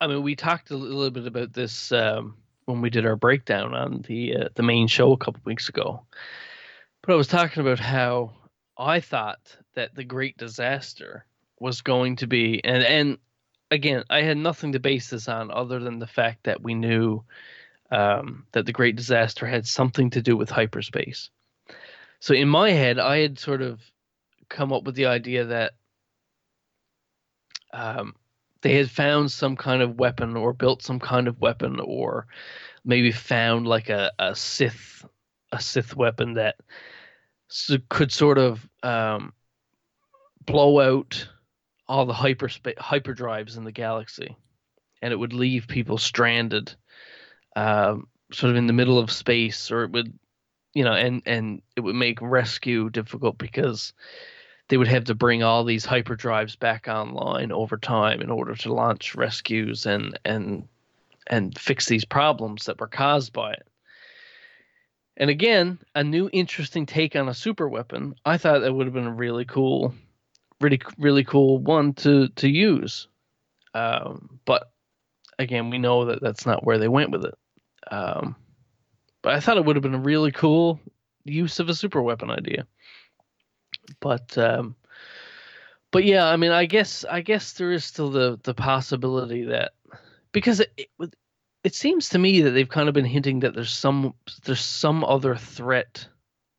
[0.00, 3.74] I mean we talked a little bit about this um, when we did our breakdown
[3.74, 6.04] on the uh, the main show a couple weeks ago.
[7.02, 8.32] But I was talking about how
[8.76, 11.24] I thought that the great disaster
[11.58, 13.18] was going to be and and
[13.70, 17.24] again, I had nothing to base this on other than the fact that we knew
[17.90, 21.30] um, that the great disaster had something to do with hyperspace.
[22.20, 23.80] So in my head, I had sort of
[24.48, 25.72] come up with the idea that
[27.72, 28.14] um,
[28.62, 32.26] they had found some kind of weapon or built some kind of weapon or
[32.84, 35.04] maybe found like a, a Sith
[35.52, 36.56] a Sith weapon that
[37.88, 39.32] could sort of um,
[40.44, 41.28] blow out
[41.88, 44.36] all the hyperspace hyperdrives in the galaxy,
[45.02, 46.74] and it would leave people stranded,
[47.56, 50.16] um, sort of in the middle of space, or it would,
[50.72, 53.92] you know, and and it would make rescue difficult because
[54.70, 58.72] they would have to bring all these hyperdrives back online over time in order to
[58.72, 60.68] launch rescues and and
[61.26, 63.66] and fix these problems that were caused by it.
[65.16, 68.14] And again, a new interesting take on a super weapon.
[68.24, 69.92] I thought that would have been a really cool,
[70.60, 73.08] really really cool one to to use.
[73.74, 74.70] Um, but
[75.36, 77.34] again, we know that that's not where they went with it.
[77.90, 78.36] Um,
[79.20, 80.78] but I thought it would have been a really cool
[81.24, 82.68] use of a super weapon idea.
[84.00, 84.76] But um,
[85.90, 89.72] but yeah, I mean, I guess I guess there is still the the possibility that
[90.32, 91.14] because it, it,
[91.64, 95.04] it seems to me that they've kind of been hinting that there's some there's some
[95.04, 96.06] other threat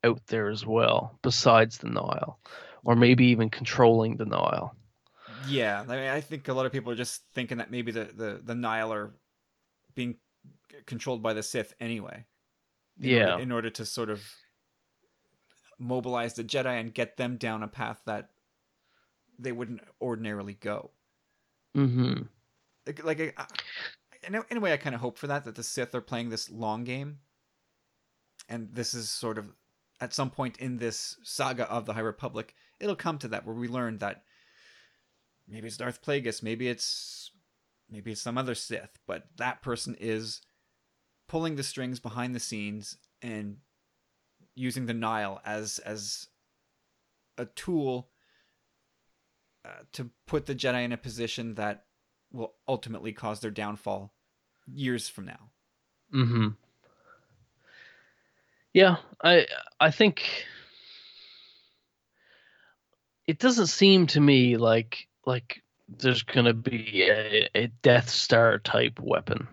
[0.03, 2.39] out there as well besides the Nihil,
[2.83, 4.75] or maybe even controlling the Nihil.
[5.47, 8.05] Yeah, I, mean, I think a lot of people are just thinking that maybe the
[8.05, 9.11] the the Nihil are
[9.95, 10.15] being
[10.85, 12.25] controlled by the Sith anyway.
[12.99, 13.31] In yeah.
[13.31, 14.21] Order, in order to sort of
[15.81, 18.29] mobilize the Jedi and get them down a path that
[19.39, 20.91] they wouldn't ordinarily go.
[21.75, 22.23] Mm-hmm.
[22.85, 23.45] Like, like I,
[24.27, 26.01] in a, in a way, I kind of hope for that that the Sith are
[26.01, 27.19] playing this long game,
[28.47, 29.45] and this is sort of
[29.99, 33.55] at some point in this saga of the High Republic, it'll come to that where
[33.55, 34.23] we learn that
[35.47, 37.31] maybe it's Darth Plagueis, maybe it's
[37.89, 40.41] maybe it's some other Sith, but that person is
[41.27, 43.57] pulling the strings behind the scenes and
[44.55, 46.27] using the Nihil as as
[47.37, 48.09] a tool
[49.65, 51.85] uh, to put the Jedi in a position that
[52.31, 54.13] will ultimately cause their downfall
[54.67, 55.49] years from now.
[56.13, 56.47] Mm-hmm.
[58.73, 59.47] Yeah, I
[59.79, 60.45] I think
[63.27, 68.99] it doesn't seem to me like like there's gonna be a, a Death Star type
[68.99, 69.47] weapon.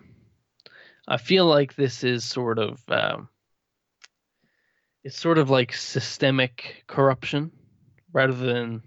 [1.07, 3.29] I feel like this is sort of um,
[5.09, 7.49] it's sort of like systemic corruption
[8.13, 8.83] rather than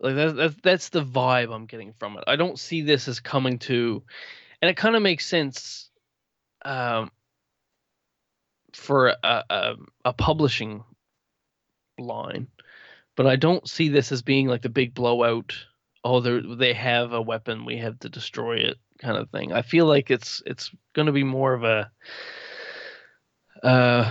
[0.00, 2.22] like that, that that's the vibe I'm getting from it.
[2.28, 4.04] I don't see this as coming to,
[4.62, 5.90] and it kind of makes sense,
[6.64, 7.10] um,
[8.72, 10.84] for a, a a publishing
[11.98, 12.46] line,
[13.16, 15.56] but I don't see this as being like the big blowout.
[16.04, 19.52] Oh, they they have a weapon, we have to destroy it, kind of thing.
[19.52, 21.90] I feel like it's it's going to be more of a
[23.62, 24.10] uh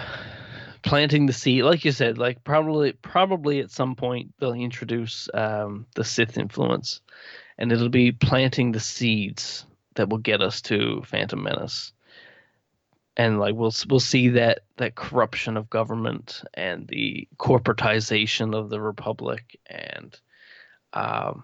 [0.81, 1.63] planting the seed.
[1.63, 7.01] Like you said like probably probably at some point they'll introduce um, the sith influence
[7.57, 11.91] and it'll be planting the seeds that will get us to phantom menace.
[13.17, 18.79] And like we'll we'll see that that corruption of government and the corporatization of the
[18.79, 20.17] republic and
[20.93, 21.43] um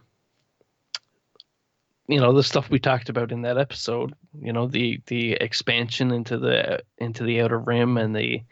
[2.07, 6.11] you know the stuff we talked about in that episode you know the the expansion
[6.11, 8.43] into the into the outer rim and the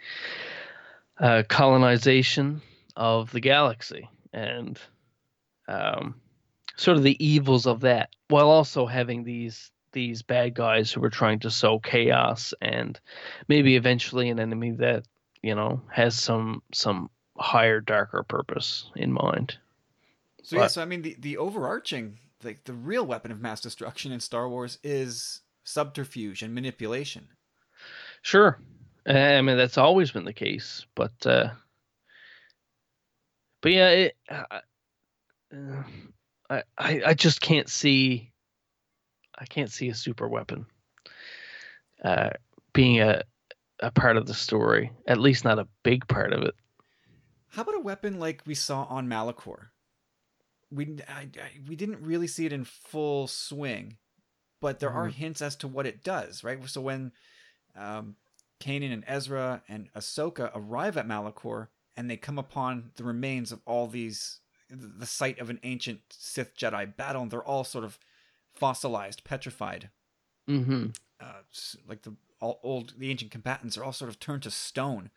[1.19, 2.61] uh, colonization
[2.95, 4.79] of the galaxy and
[5.67, 6.15] um,
[6.75, 11.09] sort of the evils of that, while also having these these bad guys who are
[11.09, 12.99] trying to sow chaos and
[13.47, 15.05] maybe eventually an enemy that
[15.43, 19.57] you know has some some higher darker purpose in mind.
[20.43, 23.61] So but, yeah, so I mean the the overarching like the real weapon of mass
[23.61, 27.27] destruction in Star Wars is subterfuge and manipulation.
[28.21, 28.59] Sure.
[29.05, 31.49] I mean that's always been the case, but uh,
[33.61, 35.83] but yeah, it, uh,
[36.49, 38.31] I I I just can't see
[39.37, 40.65] I can't see a super weapon
[42.03, 42.29] uh,
[42.73, 43.23] being a
[43.79, 46.55] a part of the story, at least not a big part of it.
[47.49, 49.67] How about a weapon like we saw on Malachor?
[50.73, 53.97] We I, I, we didn't really see it in full swing,
[54.61, 54.97] but there mm-hmm.
[54.97, 56.57] are hints as to what it does, right?
[56.67, 57.11] So when
[57.75, 58.15] um,
[58.59, 63.61] Kanan and Ezra and Ahsoka arrive at Malachor and they come upon the remains of
[63.65, 67.99] all these, the site of an ancient Sith Jedi battle, and they're all sort of
[68.55, 69.89] fossilized, petrified.
[70.49, 70.87] Mm-hmm.
[71.19, 71.41] Uh,
[71.87, 75.09] like the all old, the ancient combatants are all sort of turned to stone.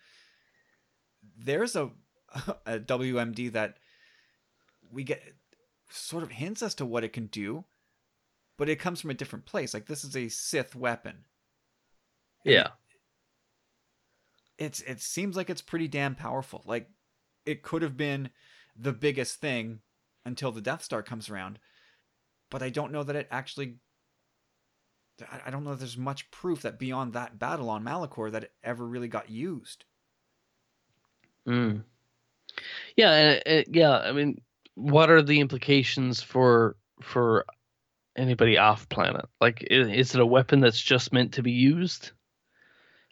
[1.37, 1.91] There's a,
[2.67, 3.79] a WMD that
[4.93, 5.23] we get
[5.89, 7.65] sort of hints as to what it can do,
[8.57, 9.75] but it comes from a different place.
[9.75, 11.25] Like this is a Sith weapon.
[12.45, 12.69] Yeah
[14.59, 16.63] it's it seems like it's pretty damn powerful.
[16.67, 16.89] Like
[17.45, 18.31] it could have been
[18.77, 19.81] the biggest thing
[20.25, 21.59] until the Death Star comes around,
[22.51, 23.77] but I don't know that it actually.
[25.47, 28.53] I don't know if there's much proof that beyond that battle on Malachor that it
[28.63, 29.87] ever really got used.
[31.47, 31.79] Hmm.
[32.97, 33.97] Yeah, uh, yeah.
[33.97, 34.43] I mean,
[34.77, 37.45] what are the implications for for
[38.17, 39.27] anybody off planet?
[39.41, 42.13] Like, is, it a weapon that's just meant to be used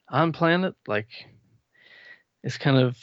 [0.08, 0.74] on planet?
[0.86, 1.08] Like,
[2.42, 2.96] it's kind of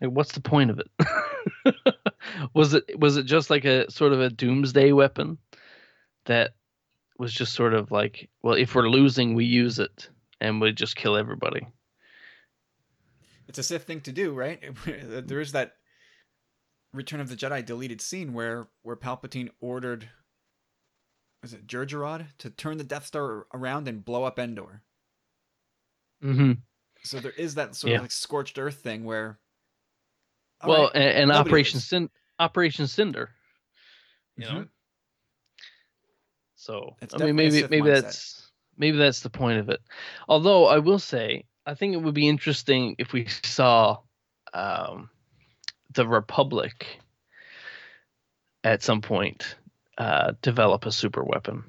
[0.00, 1.84] like what's the point of it?
[2.54, 5.38] was it was it just like a sort of a doomsday weapon
[6.26, 6.52] that
[7.18, 10.96] was just sort of like, well, if we're losing, we use it and we just
[10.96, 11.66] kill everybody.
[13.48, 14.60] It's a Sith thing to do, right?
[15.26, 15.76] there is that
[16.94, 20.08] Return of the Jedi deleted scene where where Palpatine ordered
[21.42, 24.82] was it Jerjerrod to turn the Death Star around and blow up Endor.
[26.22, 26.52] Mm-hmm.
[27.02, 27.96] So there is that sort yeah.
[27.96, 29.38] of like scorched earth thing where.
[30.64, 33.28] Well, right, and, and Operation Sin- Operation Cinder.
[34.36, 34.54] You mm-hmm.
[34.54, 34.66] know.
[36.54, 38.02] So it's I mean, maybe maybe mindset.
[38.02, 39.80] that's maybe that's the point of it.
[40.28, 43.98] Although I will say, I think it would be interesting if we saw
[44.54, 45.10] um,
[45.94, 47.00] the Republic
[48.62, 49.56] at some point
[49.98, 51.64] uh, develop a super weapon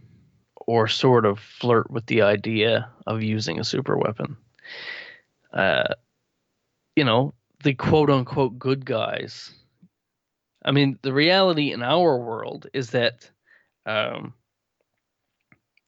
[0.56, 4.38] or sort of flirt with the idea of using a super weapon.
[5.54, 5.94] Uh,
[6.96, 9.52] you know, the quote unquote good guys.
[10.64, 13.30] I mean, the reality in our world is that
[13.86, 14.34] um,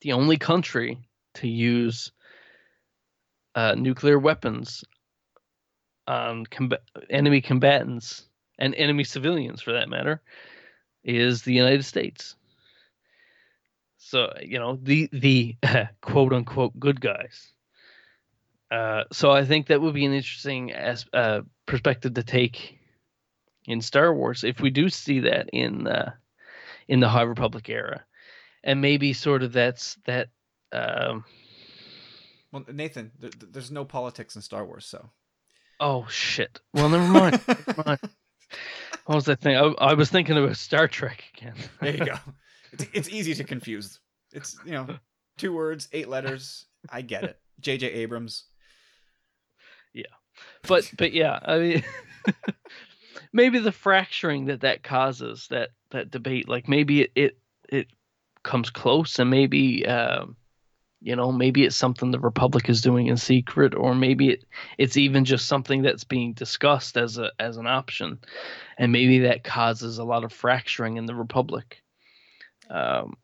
[0.02, 0.98] the only country
[1.34, 2.12] to use
[3.56, 4.84] uh, nuclear weapons
[6.06, 6.46] on
[7.10, 8.27] enemy combatants
[8.58, 10.20] and enemy civilians, for that matter,
[11.04, 12.36] is the United States.
[13.98, 15.56] So you know the the
[16.00, 17.52] quote unquote good guys.
[18.70, 22.78] Uh, so I think that would be an interesting as, uh, perspective to take
[23.66, 26.12] in Star Wars if we do see that in uh,
[26.86, 28.04] in the High Republic era,
[28.64, 30.28] and maybe sort of that's that.
[30.72, 31.24] Um,
[32.52, 35.10] well, Nathan, there's no politics in Star Wars, so.
[35.80, 36.60] Oh shit!
[36.72, 37.40] Well, never mind.
[37.46, 38.00] never mind.
[39.06, 39.56] What was that thing?
[39.56, 41.54] I, I, was thinking about Star Trek again.
[41.80, 42.14] there you go.
[42.70, 43.98] It's, it's easy to confuse.
[44.30, 44.86] It's you know
[45.38, 46.66] two words, eight letters.
[46.90, 47.38] I get it.
[47.60, 47.86] J.J.
[47.90, 48.44] Abrams.
[49.94, 50.04] Yeah,
[50.66, 51.84] but but yeah, I mean,
[53.32, 57.38] maybe the fracturing that that causes that that debate, like maybe it it,
[57.70, 57.86] it
[58.42, 60.36] comes close, and maybe um,
[61.00, 64.44] you know maybe it's something the Republic is doing in secret, or maybe it
[64.78, 68.18] it's even just something that's being discussed as a as an option,
[68.78, 71.82] and maybe that causes a lot of fracturing in the Republic.
[72.70, 73.14] Um,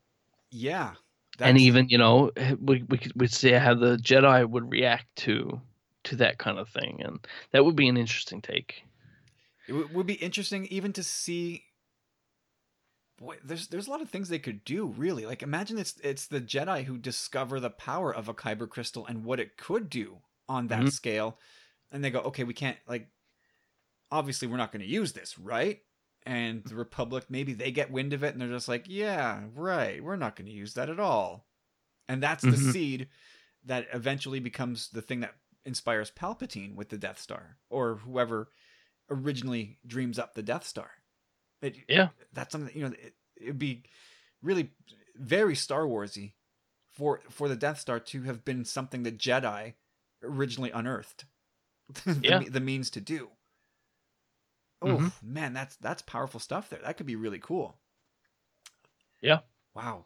[0.50, 0.92] yeah,
[1.40, 5.60] and even you know we we could we'd see how the Jedi would react to
[6.04, 8.84] to that kind of thing, and that would be an interesting take.
[9.66, 11.64] It w- would be interesting even to see.
[13.16, 14.86] Boy, there's there's a lot of things they could do.
[14.86, 19.06] Really, like imagine it's it's the Jedi who discover the power of a kyber crystal
[19.06, 20.88] and what it could do on that mm-hmm.
[20.88, 21.38] scale,
[21.92, 23.08] and they go, okay, we can't like.
[24.10, 25.80] Obviously, we're not going to use this, right?
[26.26, 30.02] And the Republic, maybe they get wind of it and they're just like, yeah, right,
[30.02, 31.46] we're not going to use that at all.
[32.08, 32.66] And that's mm-hmm.
[32.66, 33.08] the seed
[33.64, 35.34] that eventually becomes the thing that
[35.64, 38.48] inspires Palpatine with the Death Star or whoever
[39.10, 40.90] originally dreams up the Death Star.
[41.64, 42.94] It, yeah, that's something you know.
[42.94, 43.84] It, it'd be
[44.42, 44.70] really
[45.16, 46.32] very Star Warsy
[46.92, 49.74] for for the Death Star to have been something that Jedi
[50.22, 51.24] originally unearthed.
[52.04, 52.42] the, yeah.
[52.48, 53.30] the means to do.
[54.82, 55.08] Oh mm-hmm.
[55.22, 56.80] man, that's that's powerful stuff there.
[56.84, 57.76] That could be really cool.
[59.20, 59.40] Yeah.
[59.74, 60.04] Wow.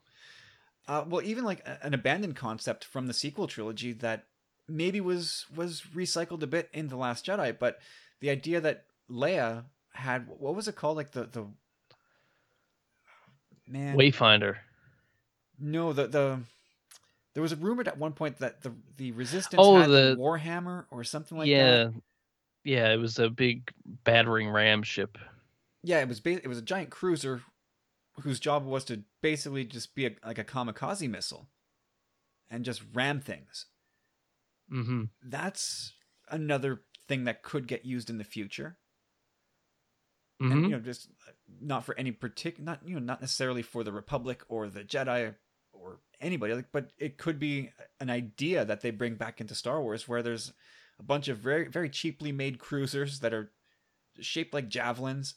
[0.87, 4.27] Uh, well, even like an abandoned concept from the sequel trilogy that
[4.69, 7.79] maybe was was recycled a bit in the Last Jedi, but
[8.21, 9.65] the idea that Leia
[9.99, 11.47] had what was it called, like the the
[13.67, 14.57] man Wayfinder.
[15.59, 16.41] No, the the
[17.35, 20.85] there was a rumor at one point that the the Resistance oh, had the Warhammer
[20.91, 21.93] or something like yeah, that.
[21.93, 22.01] Yeah.
[22.65, 23.73] Yeah, it was a big
[24.05, 25.17] battering ram ship.
[25.83, 27.43] Yeah, it was ba- it was a giant cruiser
[28.21, 31.49] whose job was to basically just be a, like a kamikaze missile
[32.51, 33.67] and just ram things.
[34.73, 35.05] Mm-hmm.
[35.23, 35.93] That's
[36.31, 38.77] another thing that could get used in the future.
[40.41, 40.53] Mm-hmm.
[40.53, 41.09] And you know, just
[41.61, 45.35] not for any particular, not you know, not necessarily for the Republic or the Jedi
[45.73, 47.71] or anybody, like, but it could be
[48.01, 50.53] an idea that they bring back into Star Wars, where there's
[50.99, 53.51] a bunch of very very cheaply made cruisers that are
[54.21, 55.35] shaped like javelins,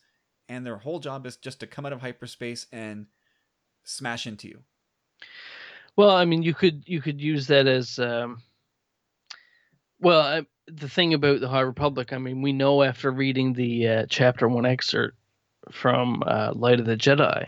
[0.48, 3.08] and their whole job is just to come out of hyperspace and
[3.84, 4.60] smash into you.
[5.96, 8.42] Well, I mean, you could you could use that as um,
[10.00, 13.88] well, I, the thing about the High Republic, I mean, we know after reading the
[13.88, 15.16] uh, chapter one excerpt
[15.72, 17.48] from uh, Light of the Jedi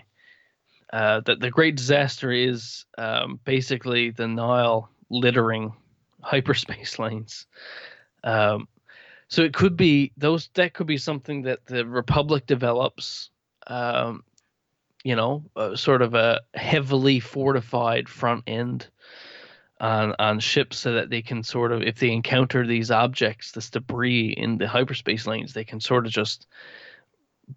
[0.92, 5.74] uh, that the great disaster is um, basically the Nihil littering
[6.22, 7.48] hyperspace lanes.
[8.24, 8.68] Um,
[9.28, 13.30] so it could be those that could be something that the Republic develops.
[13.66, 14.24] Um,
[15.04, 15.44] you know,
[15.76, 18.88] sort of a heavily fortified front end
[19.84, 23.70] on on ships so that they can sort of if they encounter these objects this
[23.70, 26.48] debris in the hyperspace lanes they can sort of just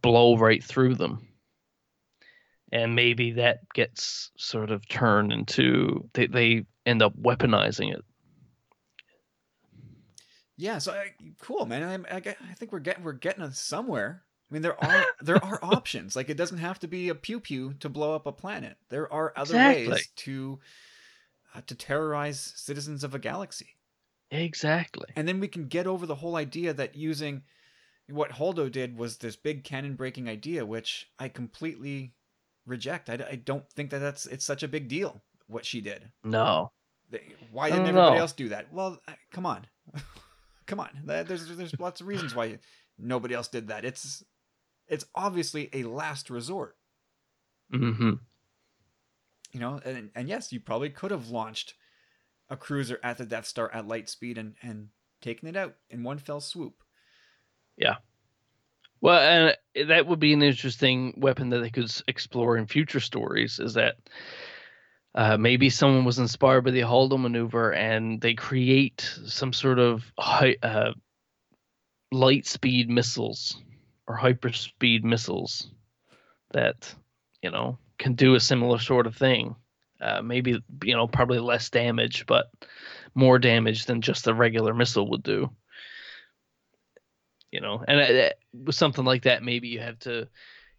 [0.03, 1.29] blow right through them
[2.73, 8.05] and maybe that gets sort of turned into they, they end up weaponizing it
[10.57, 11.01] yeah so
[11.41, 15.05] cool man I, I, I think we're getting we're getting somewhere I mean, there are
[15.21, 16.15] there are options.
[16.15, 18.77] Like, it doesn't have to be a pew pew to blow up a planet.
[18.91, 19.89] There are other exactly.
[19.89, 20.61] ways to
[21.67, 23.77] to terrorize citizens of a galaxy.
[24.31, 25.07] Exactly.
[25.15, 27.43] And then we can get over the whole idea that using
[28.09, 32.13] what Holdo did was this big canon breaking idea, which I completely
[32.67, 33.09] reject.
[33.09, 36.11] I, I don't think that that's it's such a big deal what she did.
[36.25, 36.73] No.
[37.53, 38.21] Why didn't everybody know.
[38.21, 38.73] else do that?
[38.73, 39.01] Well,
[39.31, 39.67] come on,
[40.67, 40.91] come on.
[41.05, 42.59] There's there's lots of reasons why
[42.99, 43.85] nobody else did that.
[43.85, 44.25] It's
[44.89, 46.77] it's obviously a last resort.
[47.73, 48.15] Mm-hmm.
[49.57, 51.73] You know, and, and yes, you probably could have launched
[52.51, 54.89] a cruiser at the Death Star at light speed and, and
[55.23, 56.75] taken it out in one fell swoop.
[57.79, 57.95] Yeah.
[59.01, 63.59] Well, and that would be an interesting weapon that they could explore in future stories.
[63.59, 63.97] Is that
[65.15, 70.13] uh, maybe someone was inspired by the Holdo maneuver and they create some sort of
[70.19, 70.93] high, uh,
[72.13, 73.57] light speed missiles
[74.07, 75.71] or hyperspeed missiles
[76.53, 76.95] that
[77.41, 79.55] you know can do a similar sort of thing.
[80.01, 82.51] Uh, maybe you know probably less damage, but
[83.15, 85.51] more damage than just a regular missile would do.
[87.51, 90.29] You know, and uh, with something like that, maybe you have to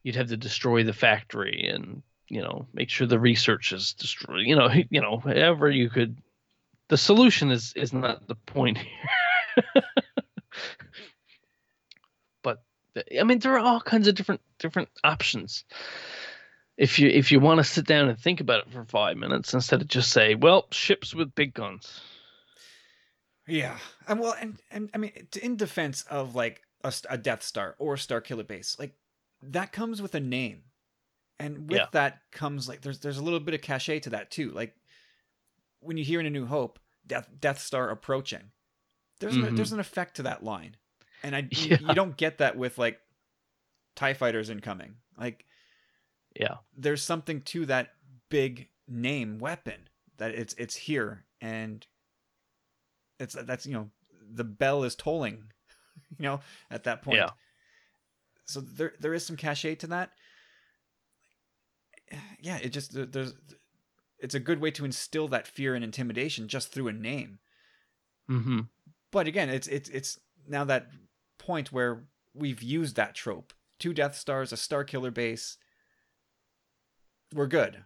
[0.04, 4.46] you'd have to destroy the factory and you know make sure the research is destroyed.
[4.46, 6.20] You know, you know, whatever you could.
[6.90, 9.84] The solution is is not the point here.
[12.44, 12.64] but
[13.20, 15.64] I mean, there are all kinds of different different options
[16.78, 19.54] if you if you want to sit down and think about it for five minutes
[19.54, 22.02] instead of just say, well, ships with big guns.
[23.48, 25.12] Yeah, and well, and and I mean,
[25.42, 28.94] in defense of like a, a Death Star or a Starkiller base, like
[29.42, 30.64] that comes with a name,
[31.40, 31.86] and with Yeah.
[31.94, 34.52] that comes like there's there's a little bit of cachet to that too.
[34.52, 34.76] Like
[35.80, 38.52] when you hear in A New Hope, Death Death Star approaching,
[39.20, 39.56] there's an, Mhm.
[39.56, 40.76] there's an effect to that line,
[41.24, 43.00] and I you- you don't get that with like
[43.96, 44.96] Tie fighters incoming.
[45.18, 45.46] Like
[46.40, 46.56] Yeah.
[46.76, 47.90] there's something to that
[48.30, 51.86] big name weapon that it's it's here and
[53.20, 53.90] it's that's you know
[54.34, 55.44] the bell is tolling
[56.18, 56.40] you know
[56.72, 57.30] at that point Yeah.
[58.46, 60.12] so there there is some cachet to that
[62.40, 63.34] yeah it just there's
[64.20, 67.40] it's a good way to instill that fear and intimidation just through a name
[68.30, 68.60] Mm-hmm.
[69.12, 70.88] but again it's it's it's now that
[71.38, 75.58] point where we've used that trope two death stars a Starkiller base
[77.34, 77.84] we're good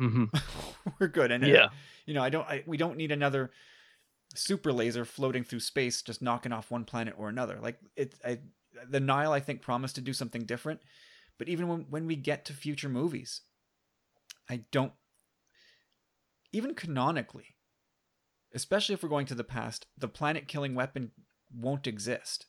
[0.00, 0.24] Mm-hmm.
[0.98, 1.68] we're good and uh, Yeah.
[2.06, 3.50] you know i don't I, we don't need another
[4.34, 8.38] super laser floating through space just knocking off one planet or another like it I,
[8.88, 10.80] the Nihil i think promised to do something different
[11.38, 13.42] but even when, when we get to future movies
[14.48, 14.92] i don't
[16.52, 17.56] even canonically
[18.54, 21.10] especially if we're going to the past the planet killing weapon
[21.54, 22.46] won't exist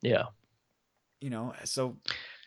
[0.00, 0.26] Yeah.
[1.20, 1.98] you know so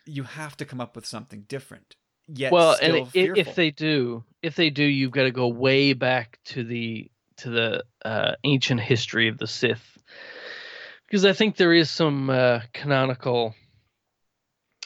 [0.05, 1.95] you have to come up with something different
[2.33, 3.39] yet well, and i- fearful.
[3.41, 7.49] if they do, if they do, you've got to go way back to the to
[7.49, 9.97] the uh, ancient history of the Sith,
[11.07, 13.55] because I think there is some uh, canonical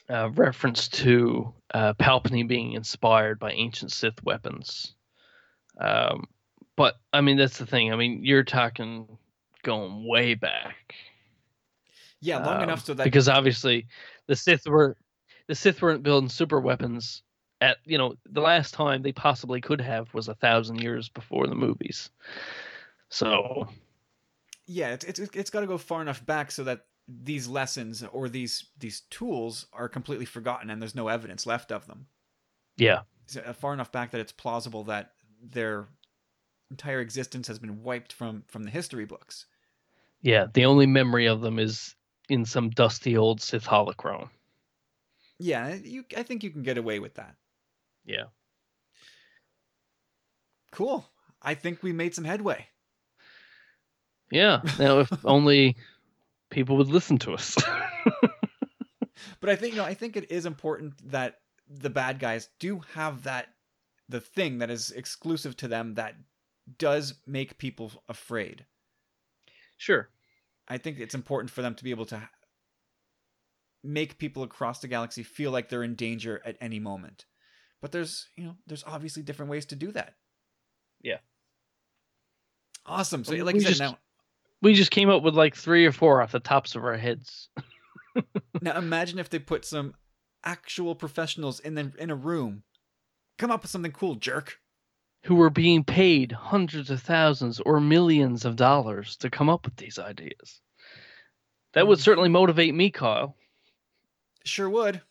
[0.10, 4.94] uh, reference to uh, Palpatine being inspired by ancient Sith weapons.
[5.80, 6.26] Um,
[6.76, 7.92] but I mean, that's the thing.
[7.92, 9.18] I mean, you're talking
[9.64, 10.94] going way back.
[12.20, 13.88] yeah long Um, enough so that because obviously
[14.28, 14.98] the Sith were
[15.48, 17.24] the Sith weren't building super weapons
[17.64, 21.48] at you know the last time they possibly could have was a thousand years before
[21.48, 22.10] the movies.
[23.10, 23.68] So
[24.66, 28.30] yeah it's it's, it's got to go far enough back so that these lessons or
[28.30, 32.08] these these tools are completely forgotten and there's no evidence left of them
[32.76, 35.12] yeah, so, uh, far enough back that it's plausible that
[35.42, 35.88] their
[36.72, 39.46] entire existence has been wiped from from the history books
[40.26, 40.46] yeah.
[40.54, 41.96] The only memory of them is
[42.30, 44.30] in some dusty old Sith holocron.
[45.40, 47.36] yeah you i think you can get away with that
[48.06, 48.26] Yeah.
[50.72, 51.06] cool
[51.42, 52.68] i think we made some headway
[54.32, 54.62] Yeah.
[54.80, 55.76] Now if only
[56.50, 57.56] people would listen to us.
[59.40, 61.36] but i think you know i think it is important that
[61.70, 63.48] the bad guys do have that
[64.10, 66.16] the thing that is exclusive to them that
[66.78, 68.66] does make people afraid
[69.78, 70.10] sure.
[70.68, 72.22] I think it's important for them to be able to
[73.84, 77.26] make people across the galaxy feel like they're in danger at any moment.
[77.84, 80.14] But there's, you know, there's obviously different ways to do that.
[81.02, 81.18] Yeah.
[82.86, 83.26] Awesome.
[83.26, 84.00] So, Well, like we I said, just- now,
[84.62, 87.50] We just came up with like three or four off the tops of our heads.
[88.62, 89.96] now imagine if they put some
[90.46, 92.64] actual professionals in the, in a room.
[93.38, 94.60] Come up with something cool, jerk.
[95.26, 99.76] who were being paid hundreds of thousands or millions of dollars to come up with
[99.76, 100.62] these ideas.
[101.74, 102.02] That would mm.
[102.02, 103.36] certainly motivate me, Kyle.
[104.46, 105.02] Sure would.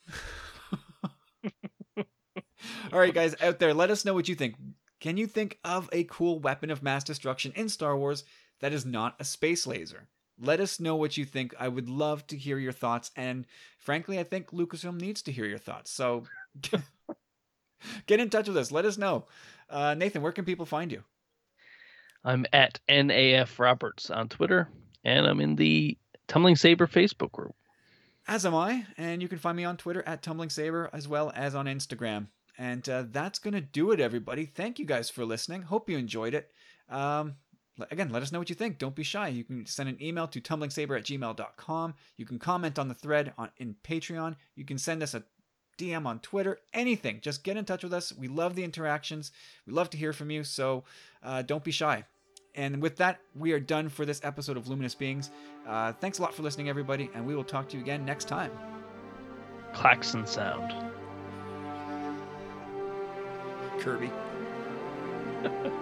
[2.93, 4.57] All right, guys out there, let us know what you think.
[5.01, 8.25] Can you think of a cool weapon of mass destruction in Star Wars
[8.61, 10.09] that is not a space laser?
[10.41, 11.55] Let us know what you think.
[11.59, 13.11] I would love to hear your thoughts.
[13.17, 13.47] And
[13.79, 15.91] frankly, I think Lucasfilm needs to hear your thoughts.
[15.91, 16.25] So
[18.07, 18.71] get in touch with us.
[18.71, 19.27] Let us know.
[19.69, 21.03] Uh, Nathan, where can people find you?
[22.25, 24.69] I'm at NAF Roberts on Twitter,
[25.05, 25.99] and I'm in the
[26.29, 27.55] Tumbling Saber Facebook group.
[28.29, 28.87] as am I.
[28.97, 32.29] And you can find me on Twitter at Tumbling Saber as well as on Instagram.
[32.59, 34.47] And uh, that's going to do it, everybody.
[34.47, 35.63] Thank you guys for listening.
[35.63, 36.51] Hope you enjoyed it.
[36.91, 37.37] Um,
[37.91, 38.79] again, let us know what you think.
[38.79, 39.29] Don't be shy.
[39.29, 41.95] You can send an email to tumblingsaber at gmail.com.
[42.17, 44.37] You can comment on the thread on in Patreon.
[44.55, 45.25] You can send us a
[45.79, 47.21] DM on Twitter, anything.
[47.23, 48.13] Just get in touch with us.
[48.13, 49.33] We love the interactions.
[49.67, 50.45] We love to hear from you.
[50.45, 50.85] So
[51.23, 52.05] uh, don't be shy.
[52.55, 55.31] And with that, we are done for this episode of Luminous Beings.
[55.67, 58.29] Uh, thanks a lot for listening, everybody, and we will talk to you again next
[58.29, 58.53] time.
[59.73, 60.92] Klaxon sound.
[63.83, 64.13] Kirby.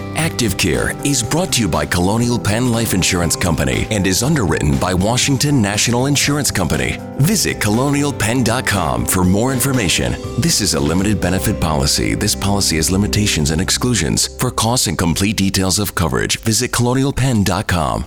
[0.15, 4.77] Active Care is brought to you by Colonial Penn Life Insurance Company and is underwritten
[4.77, 6.97] by Washington National Insurance Company.
[7.17, 10.13] Visit colonialpenn.com for more information.
[10.39, 12.15] This is a limited benefit policy.
[12.15, 14.27] This policy has limitations and exclusions.
[14.39, 18.05] For costs and complete details of coverage, visit colonialpenn.com.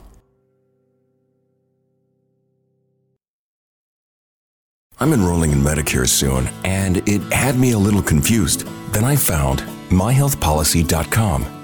[5.01, 8.67] I'm enrolling in Medicare soon, and it had me a little confused.
[8.93, 11.64] Then I found myhealthpolicy.com.